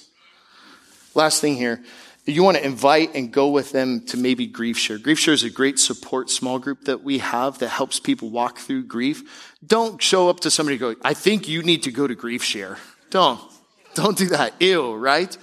Last 1.13 1.41
thing 1.41 1.57
here. 1.57 1.83
You 2.25 2.45
want 2.45 2.57
to 2.57 2.65
invite 2.65 3.17
and 3.17 3.33
go 3.33 3.49
with 3.49 3.73
them 3.73 4.07
to 4.07 4.17
maybe 4.17 4.47
Grief 4.47 4.79
Share. 4.79 4.97
Grief 4.97 5.19
Share 5.19 5.35
is 5.35 5.43
a 5.43 5.51
great 5.51 5.81
support 5.81 6.31
small 6.31 6.61
group 6.61 6.85
that 6.85 7.03
we 7.03 7.19
have 7.19 7.59
that 7.59 7.69
helps 7.69 7.99
people 7.99 8.31
walk 8.31 8.59
through 8.59 8.85
grief. 8.85 9.57
Don't 9.67 10.01
show 10.01 10.31
up 10.31 10.39
to 10.41 10.53
somebody 10.53 10.79
go, 10.79 10.95
I 11.03 11.15
think 11.15 11.49
you 11.49 11.65
need 11.65 11.83
to 11.83 11.91
go 11.91 12.07
to 12.07 12.15
Grief 12.15 12.45
Share. 12.45 12.79
Don't. 13.11 13.41
Don't 13.95 14.17
do 14.17 14.29
that. 14.29 14.55
Ew, 14.63 14.95
right? 14.95 15.37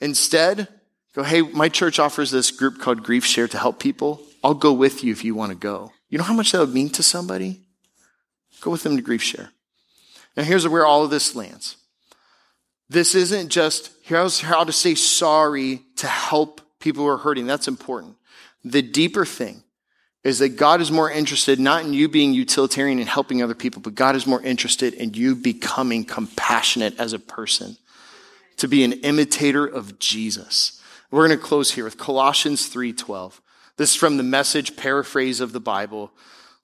Instead, 0.00 0.66
go, 1.14 1.22
hey, 1.22 1.42
my 1.42 1.68
church 1.68 2.00
offers 2.00 2.32
this 2.32 2.50
group 2.50 2.80
called 2.80 3.04
Grief 3.04 3.24
Share 3.24 3.46
to 3.46 3.58
help 3.58 3.78
people. 3.78 4.20
I'll 4.42 4.54
go 4.54 4.72
with 4.72 5.04
you 5.04 5.12
if 5.12 5.24
you 5.24 5.36
want 5.36 5.52
to 5.52 5.56
go. 5.56 5.92
You 6.08 6.18
know 6.18 6.24
how 6.24 6.34
much 6.34 6.50
that 6.50 6.58
would 6.58 6.74
mean 6.74 6.90
to 6.90 7.04
somebody? 7.04 7.60
Go 8.62 8.70
with 8.70 8.84
them 8.84 8.96
to 8.96 9.02
grief 9.02 9.22
share. 9.22 9.50
Now, 10.36 10.44
here's 10.44 10.66
where 10.66 10.86
all 10.86 11.04
of 11.04 11.10
this 11.10 11.36
lands. 11.36 11.76
This 12.88 13.14
isn't 13.14 13.48
just 13.48 13.90
here's 14.02 14.40
how 14.40 14.64
to 14.64 14.72
say 14.72 14.94
sorry 14.94 15.82
to 15.96 16.06
help 16.06 16.60
people 16.78 17.04
who 17.04 17.08
are 17.08 17.18
hurting. 17.18 17.46
That's 17.46 17.68
important. 17.68 18.16
The 18.64 18.82
deeper 18.82 19.24
thing 19.24 19.62
is 20.24 20.38
that 20.38 20.50
God 20.50 20.80
is 20.80 20.92
more 20.92 21.10
interested 21.10 21.58
not 21.58 21.84
in 21.84 21.92
you 21.92 22.08
being 22.08 22.32
utilitarian 22.32 22.98
and 22.98 23.08
helping 23.08 23.42
other 23.42 23.54
people, 23.54 23.82
but 23.82 23.94
God 23.94 24.14
is 24.14 24.26
more 24.26 24.40
interested 24.42 24.94
in 24.94 25.14
you 25.14 25.34
becoming 25.34 26.04
compassionate 26.04 26.98
as 27.00 27.12
a 27.12 27.18
person, 27.18 27.76
to 28.58 28.68
be 28.68 28.84
an 28.84 28.92
imitator 28.92 29.66
of 29.66 29.98
Jesus. 29.98 30.80
We're 31.10 31.26
going 31.26 31.38
to 31.38 31.44
close 31.44 31.72
here 31.72 31.84
with 31.84 31.98
Colossians 31.98 32.68
3:12. 32.68 33.40
This 33.76 33.90
is 33.90 33.96
from 33.96 34.16
the 34.16 34.22
message 34.22 34.76
paraphrase 34.76 35.40
of 35.40 35.52
the 35.52 35.60
Bible. 35.60 36.12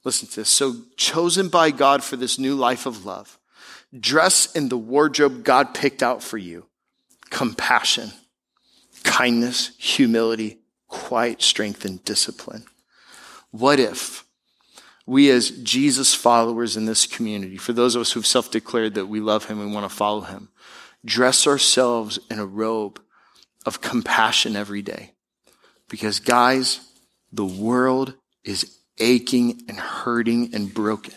Listen 0.05 0.29
to 0.29 0.37
this. 0.37 0.49
So, 0.49 0.77
chosen 0.97 1.49
by 1.49 1.71
God 1.71 2.03
for 2.05 2.17
this 2.17 2.39
new 2.39 2.55
life 2.55 2.87
of 2.87 3.05
love, 3.05 3.39
dress 3.99 4.55
in 4.55 4.69
the 4.69 4.79
wardrobe 4.79 5.45
God 5.45 5.75
picked 5.75 6.03
out 6.03 6.23
for 6.23 6.39
you 6.39 6.67
compassion, 7.31 8.13
kindness, 9.05 9.73
humility, 9.79 10.59
quiet 10.89 11.43
strength, 11.43 11.85
and 11.85 12.03
discipline. 12.05 12.65
What 13.51 13.81
if 13.81 14.25
we, 15.07 15.31
as 15.31 15.51
Jesus 15.51 16.15
followers 16.15 16.77
in 16.77 16.85
this 16.87 17.07
community, 17.07 17.57
for 17.57 17.73
those 17.73 17.95
of 17.95 18.03
us 18.03 18.13
who've 18.13 18.27
self 18.27 18.51
declared 18.51 18.95
that 18.95 19.07
we 19.07 19.21
love 19.21 19.47
Him 19.47 19.61
and 19.61 19.75
want 19.75 19.89
to 19.89 19.95
follow 19.95 20.23
Him, 20.23 20.51
dress 21.05 21.47
ourselves 21.47 22.19
in 22.31 22.39
a 22.39 22.47
robe 22.47 23.01
of 23.67 23.81
compassion 23.81 24.55
every 24.55 24.83
day? 24.83 25.13
Because, 25.89 26.21
guys, 26.21 26.81
the 27.33 27.45
world 27.45 28.15
is 28.45 28.78
aching 29.01 29.63
and 29.69 29.79
hurting 29.79 30.55
and 30.55 30.73
broken 30.73 31.15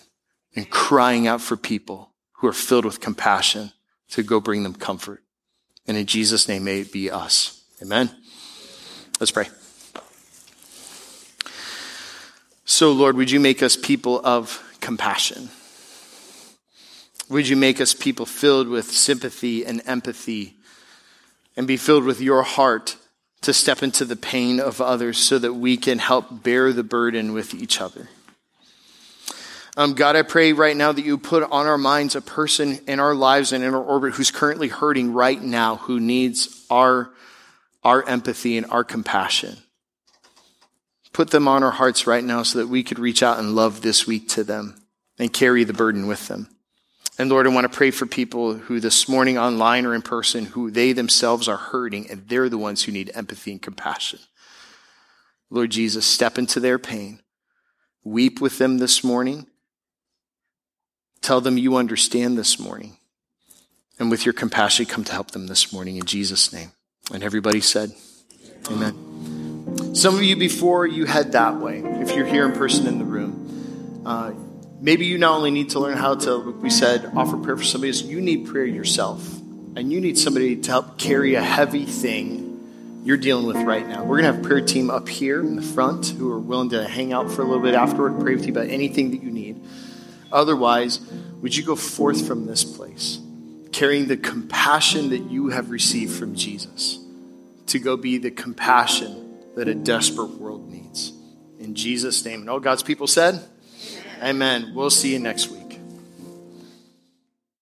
and 0.56 0.70
crying 0.70 1.28
out 1.28 1.42
for 1.42 1.58
people 1.58 2.12
who 2.34 2.48
are 2.48 2.54
filled 2.54 2.86
with 2.86 3.00
compassion 3.00 3.72
to 4.10 4.24
go 4.24 4.40
bring 4.40 4.64
them 4.64 4.74
comfort. 4.74 5.24
And 5.88 5.98
in 5.98 6.06
Jesus' 6.06 6.48
name, 6.48 6.64
may 6.64 6.82
it 6.82 6.92
be 6.92 7.10
us. 7.10 7.64
Amen. 7.82 8.10
Let's 9.20 9.32
pray. 9.32 9.48
So, 12.66 12.92
Lord, 12.92 13.18
would 13.18 13.32
you 13.32 13.40
make 13.40 13.62
us 13.62 13.76
people 13.76 14.22
of 14.24 14.64
compassion? 14.80 15.50
Would 17.30 17.48
you 17.48 17.56
make 17.56 17.80
us 17.80 17.94
people 17.94 18.26
filled 18.26 18.68
with 18.68 18.92
sympathy 18.92 19.66
and 19.66 19.82
empathy 19.86 20.56
and 21.56 21.68
be 21.68 21.78
filled 21.78 22.04
with 22.04 22.22
your 22.22 22.44
heart 22.44 22.98
to 23.42 23.54
step 23.54 23.82
into 23.82 24.06
the 24.06 24.16
pain 24.16 24.60
of 24.60 24.80
others 24.80 25.18
so 25.18 25.40
that 25.40 25.54
we 25.54 25.76
can 25.78 26.00
help 26.00 26.44
bear 26.44 26.72
the 26.72 26.84
burden 26.84 27.34
with 27.34 27.54
each 27.54 27.82
other. 27.82 28.10
Um, 29.78 29.94
God, 29.94 30.16
I 30.16 30.22
pray 30.22 30.52
right 30.54 30.76
now 30.76 30.92
that 30.92 31.06
you 31.06 31.18
put 31.18 31.44
on 31.44 31.66
our 31.66 31.78
minds 31.78 32.16
a 32.16 32.22
person 32.22 32.80
in 32.88 33.00
our 33.00 33.16
lives 33.16 33.54
and 33.54 33.64
in 33.64 33.74
our 33.74 33.82
orbit 33.82 34.14
who's 34.14 34.30
currently 34.30 34.68
hurting 34.68 35.14
right 35.14 35.42
now, 35.42 35.78
who 35.78 36.00
needs 36.00 36.66
our, 36.70 37.10
our 37.84 38.08
empathy 38.08 38.58
and 38.58 38.68
our 38.68 38.84
compassion. 38.84 39.58
Put 41.14 41.32
them 41.32 41.48
on 41.48 41.64
our 41.64 41.72
hearts 41.72 42.06
right 42.06 42.24
now 42.24 42.44
so 42.44 42.60
that 42.60 42.68
we 42.68 42.84
could 42.84 43.00
reach 43.00 43.24
out 43.24 43.40
and 43.40 43.56
love 43.56 43.82
this 43.82 44.06
week 44.06 44.28
to 44.30 44.44
them 44.44 44.76
and 45.18 45.32
carry 45.32 45.64
the 45.64 45.74
burden 45.74 46.06
with 46.06 46.28
them. 46.28 46.50
And 47.22 47.30
Lord, 47.30 47.46
I 47.46 47.52
want 47.52 47.72
to 47.72 47.78
pray 47.78 47.92
for 47.92 48.08
people 48.08 48.56
who 48.56 48.80
this 48.80 49.08
morning 49.08 49.38
online 49.38 49.86
or 49.86 49.94
in 49.94 50.02
person, 50.02 50.46
who 50.46 50.72
they 50.72 50.92
themselves 50.92 51.48
are 51.48 51.56
hurting 51.56 52.10
and 52.10 52.28
they're 52.28 52.50
the 52.50 52.58
ones 52.58 52.82
who 52.82 52.92
need 52.92 53.12
empathy 53.14 53.52
and 53.52 53.62
compassion. 53.62 54.18
Lord 55.52 55.70
Jesus, 55.70 56.04
step 56.04 56.40
into 56.40 56.60
their 56.60 56.80
pain. 56.80 57.20
Weep 58.04 58.42
with 58.42 58.58
them 58.58 58.80
this 58.80 59.04
morning. 59.04 59.46
Tell 61.22 61.42
them 61.42 61.60
you 61.60 61.76
understand 61.76 62.40
this 62.40 62.60
morning. 62.60 62.98
And 64.00 64.10
with 64.10 64.26
your 64.26 64.34
compassion, 64.34 64.88
come 64.88 65.04
to 65.04 65.12
help 65.12 65.30
them 65.30 65.46
this 65.46 65.72
morning 65.72 65.98
in 65.98 66.06
Jesus' 66.06 66.52
name. 66.52 66.72
And 67.14 67.22
everybody 67.22 67.62
said, 67.62 67.92
Amen. 68.72 69.94
Some 69.94 70.16
of 70.16 70.24
you, 70.24 70.36
before 70.36 70.88
you 70.88 71.06
head 71.06 71.34
that 71.34 71.58
way, 71.58 71.84
if 71.84 72.16
you're 72.16 72.26
here 72.26 72.48
in 72.48 72.54
person 72.54 72.88
in 72.88 72.98
the 72.98 73.06
room, 73.06 74.02
uh, 74.08 74.32
Maybe 74.84 75.06
you 75.06 75.20
not 75.20 75.38
only 75.38 75.52
need 75.52 75.70
to 75.72 75.80
learn 75.80 75.96
how 75.96 76.16
to, 76.16 76.36
like 76.38 76.64
we 76.64 76.72
said, 76.72 77.12
offer 77.16 77.38
prayer 77.38 77.56
for 77.56 77.64
somebody 77.64 77.94
you 77.94 78.20
need 78.20 78.48
prayer 78.48 78.66
yourself. 78.66 79.24
And 79.76 79.94
you 79.94 80.02
need 80.02 80.18
somebody 80.18 80.56
to 80.58 80.72
help 80.72 80.98
carry 80.98 81.36
a 81.36 81.42
heavy 81.42 81.86
thing 81.86 83.02
you're 83.04 83.18
dealing 83.18 83.46
with 83.46 83.58
right 83.58 83.88
now. 83.88 84.02
We're 84.04 84.22
going 84.22 84.32
to 84.32 84.34
have 84.34 84.40
a 84.44 84.48
prayer 84.48 84.66
team 84.66 84.90
up 84.90 85.08
here 85.08 85.40
in 85.40 85.56
the 85.56 85.62
front 85.62 86.08
who 86.08 86.32
are 86.32 86.40
willing 86.40 86.72
to 86.72 86.88
hang 86.88 87.14
out 87.14 87.32
for 87.32 87.44
a 87.44 87.46
little 87.46 87.62
bit 87.62 87.76
afterward, 87.76 88.20
pray 88.20 88.36
with 88.36 88.46
you 88.48 88.54
about 88.54 88.70
anything 88.70 89.12
that 89.12 89.22
you 89.22 89.30
need. 89.30 89.64
Otherwise, 90.32 91.00
would 91.42 91.56
you 91.56 91.64
go 91.64 91.76
forth 91.76 92.28
from 92.28 92.48
this 92.48 92.64
place, 92.64 93.20
carrying 93.72 94.08
the 94.08 94.18
compassion 94.18 95.10
that 95.10 95.30
you 95.30 95.50
have 95.50 95.70
received 95.70 96.18
from 96.18 96.36
Jesus 96.36 97.00
to 97.68 97.78
go 97.78 97.98
be 97.98 98.18
the 98.18 98.32
compassion 98.32 99.38
that 99.56 99.68
a 99.68 99.76
desperate 99.76 100.40
world 100.40 100.72
needs? 100.72 101.14
In 101.60 101.76
Jesus' 101.76 102.26
name. 102.26 102.42
And 102.42 102.50
all 102.50 102.60
God's 102.60 102.84
people 102.84 103.08
said, 103.08 103.44
Amen. 104.22 104.72
We'll 104.76 104.90
see 104.90 105.14
you 105.14 105.20
next 105.20 105.50
week. 105.50 105.61